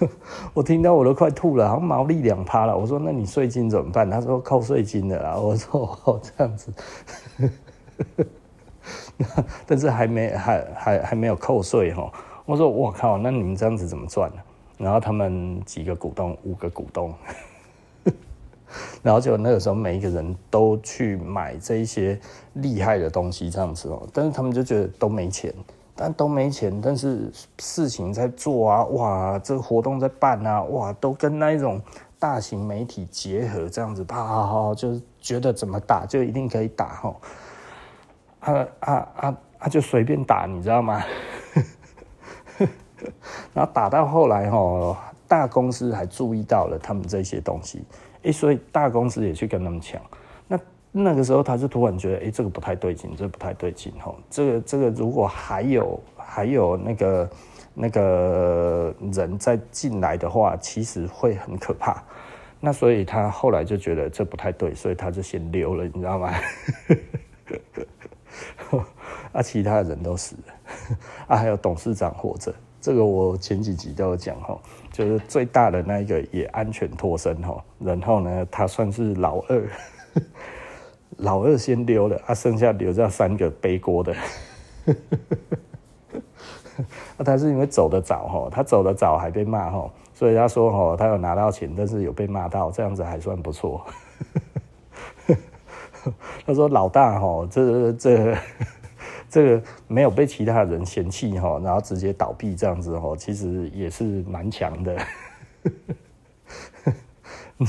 [0.52, 2.76] 我听到我都快吐了，好像毛利两趴了。
[2.76, 4.10] 我说那你税金怎么办？
[4.10, 5.36] 他说扣税金的啦。
[5.36, 6.70] 我说哦这样子，
[9.66, 12.12] 但是还没还还还没有扣税哈。
[12.44, 14.42] 我说我靠，那你们这样子怎么赚呢？
[14.78, 17.14] 然后他们几个股东，五个股东。
[19.02, 22.18] 然后就那个时候，每一个人都去买这一些
[22.54, 24.02] 厉害的东西，这样子哦。
[24.12, 25.54] 但是他们就觉得都没钱，
[25.94, 31.80] 但都没钱，但是事情在做啊，哇，这个活动在办啊，哇，都跟那一种
[32.18, 37.16] 大型媒体结合，这样子，啪，就是觉得怎么打就一定可以打哈。
[38.40, 39.68] 啊啊啊啊！
[39.68, 41.00] 就随便打，你知道吗？
[43.54, 47.82] 然后打到后来哈，大公司还注意到了他们这些东西。
[48.24, 50.00] 哎，所以大公司也去跟他们抢，
[50.46, 50.58] 那
[50.92, 57.30] 那个时候他就突然觉得，哎，这个不太对劲，这个不太对劲，吼，这个这个如果还有还有那个
[57.74, 62.00] 那个人再进来的话，其实会很可怕。
[62.60, 66.32] 那所以他后来就觉得这不太对，所以他就先溜了，你知道吗？
[69.32, 70.54] 啊，其他的人都死了，
[71.26, 72.54] 啊，还有董事长活着。
[72.82, 74.60] 这个我前几集都有讲哈，
[74.90, 79.64] 就是最大的那一个也安全脱身哈，然后呢，他算是老二，
[81.18, 84.12] 老二先溜了，啊，剩下留下三个背锅的，
[87.16, 93.86] 那 他是因为走得早哈，他走得早还被骂哈，所以他说哈，他有拿到钱，但是有被骂到，这样子还算不错。
[96.44, 98.36] 他说老大哈，这这。
[99.32, 104.98] 这个没有被其他人嫌弃哈，然后直接倒闭这样子哈，其实也是蛮强的。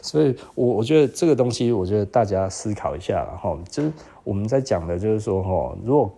[0.00, 3.92] 所以，我我觉得这个东西，我觉得大家思考一下哈，就是
[4.22, 6.08] 我们在讲的，就是说哈，如果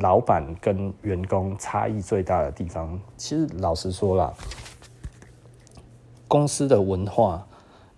[0.00, 4.34] 老板跟员工差异最大的地方，其实老实说啦，
[6.26, 7.46] 公司的文化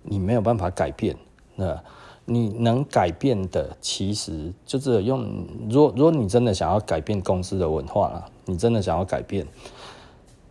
[0.02, 1.16] 你没有办法改变，
[1.56, 1.82] 那。
[2.26, 5.26] 你能改变的，其实就是用。
[5.68, 9.46] 如果如果你真的想要改变公司的文化啦，你真的想要改变，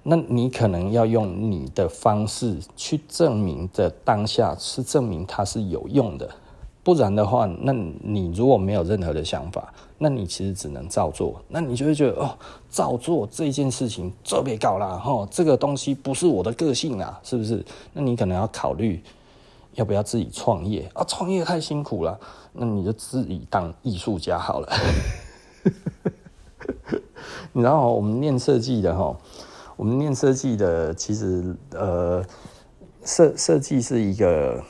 [0.04, 6.30] 那你可能要用你的方式去证明的当下是证明它是有用的。
[6.84, 11.42] 不然的话，那你如果没有任何的想法，那你其实只能照做。
[11.48, 12.38] 那你就会觉得哦，
[12.70, 17.66] 照做这件事情特别搞啦，哈，这个东西不是我的个性啊，是不是？
[17.94, 19.02] 那你可能要考虑。
[19.76, 21.04] 要不要自己创业啊？
[21.06, 22.20] 创业太辛苦了，
[22.52, 24.70] 那你就自己当艺术家好了。
[27.52, 29.16] 你知道我们念设计的哈，
[29.76, 32.24] 我们念设计的其实呃，
[33.04, 34.62] 设设计是一个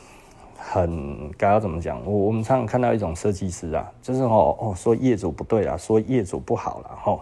[0.58, 2.04] 很该要怎么讲？
[2.06, 7.20] 我我们常常看到一种设计师啊，就是哦哦说业主不对啊，说业主不好了哈，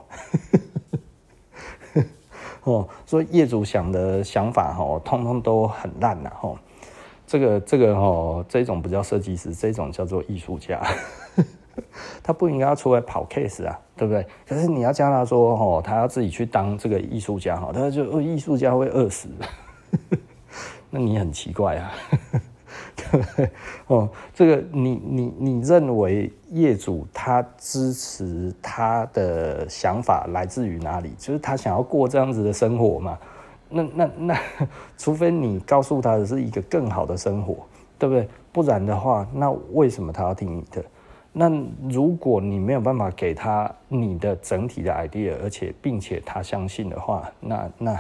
[2.64, 6.56] 哦说业主想的想法哈，通通都很烂了哈。
[7.32, 10.82] 这个这个哦，这种不叫设计师，这种叫做艺术家。
[12.22, 14.28] 他不应该要出来跑 case 啊，对不对？
[14.46, 19.30] 可是你要叫他说哦，他要自己去当这个艺术家哈，他就艺术家会饿死，
[20.92, 21.94] 那你很奇怪啊，
[22.98, 23.50] 对不对？
[23.88, 31.14] 哦，这个你你你认为业主他支持他的想法来自于哪里？
[31.18, 33.18] 就是他想要过这样子的生活嘛？
[33.72, 34.40] 那那那，
[34.98, 37.58] 除非你告诉他的是一个更好的生活，
[37.98, 38.28] 对不对？
[38.52, 40.84] 不然的话，那为什么他要听你的？
[41.34, 41.50] 那
[41.90, 48.00] 如果你没有办法给他你的整体的 idea，而且并且他相信的话，那那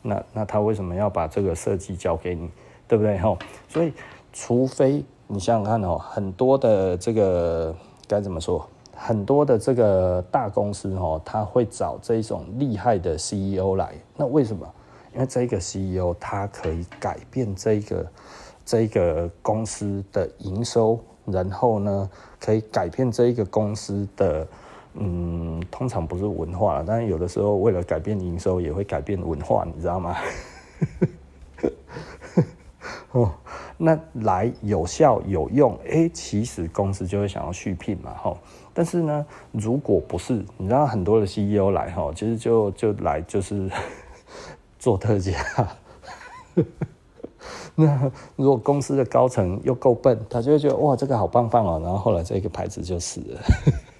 [0.00, 2.50] 那那他为什么要把这个设计交给你？
[2.88, 3.18] 对不对？
[3.18, 3.36] 吼，
[3.68, 3.92] 所以
[4.32, 7.74] 除非你想想看哦，很多的这个
[8.08, 8.66] 该怎么说？
[8.94, 13.92] 很多的这个大公司哦，他会找这种厉害的 CEO 来。
[14.16, 14.66] 那为什么？
[15.16, 18.06] 因为这个 CEO 他可以改变这个
[18.64, 21.00] 这个公司的营收。
[21.28, 22.08] 然后呢，
[22.38, 24.46] 可以改变这一个公司的，
[24.94, 30.16] 嗯，通常不是文化，但是有的时候为了改变营收，也会改变文化，你知道吗？
[33.10, 33.32] 哦，
[33.76, 38.36] 那来有效有用，哎，其实公司就会想要续聘嘛，哈。
[38.72, 43.68] 但是呢，如果不是，你知道很多的 CEO 来，哈，其实就就来就是
[44.86, 45.32] 做特价。
[47.74, 53.40] 那如果公司的高层又够笨，他就会觉得哇，这个好棒棒哦，然后后来这个牌子就死了，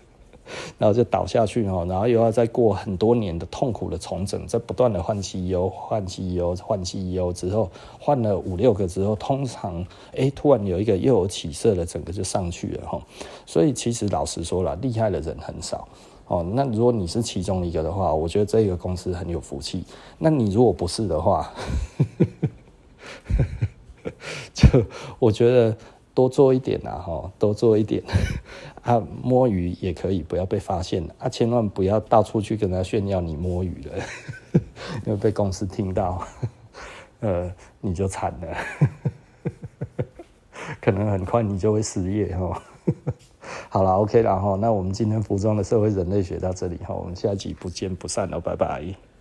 [0.78, 7.68] 然后就倒下去哦，然后又要再过很多年的痛苦的重整，再不断的换 CEO、换 CEO、换 CEO 之后，
[7.99, 9.84] 换了五六个之后，通常
[10.16, 13.03] 哎，突然有一个又有起色了，整个就上去了哈。
[13.45, 15.89] 所以其实老实说了，厉害的人很少
[16.27, 16.45] 哦。
[16.55, 19.85] 那如果你是其中一个的话，我觉得这个公司很有福气。
[20.18, 21.53] 那你如果不是的话，
[24.55, 24.85] 就
[25.18, 25.77] 我觉得
[26.14, 28.03] 多做一点啊，哈，多做一点
[28.83, 34.05] 啊，摸鱼也可以，不要被发现啊，千万不要到处去跟他炫耀你摸鱼了，
[35.05, 36.27] 因为被公司听到，
[37.20, 38.57] 呃，你就惨了，
[40.81, 42.62] 可能很快你就会失业哈。
[43.68, 49.16] 好了，OK 了哈，那我们今天服装的社会人类学到这里哈，我们下集不见不散了，拜拜。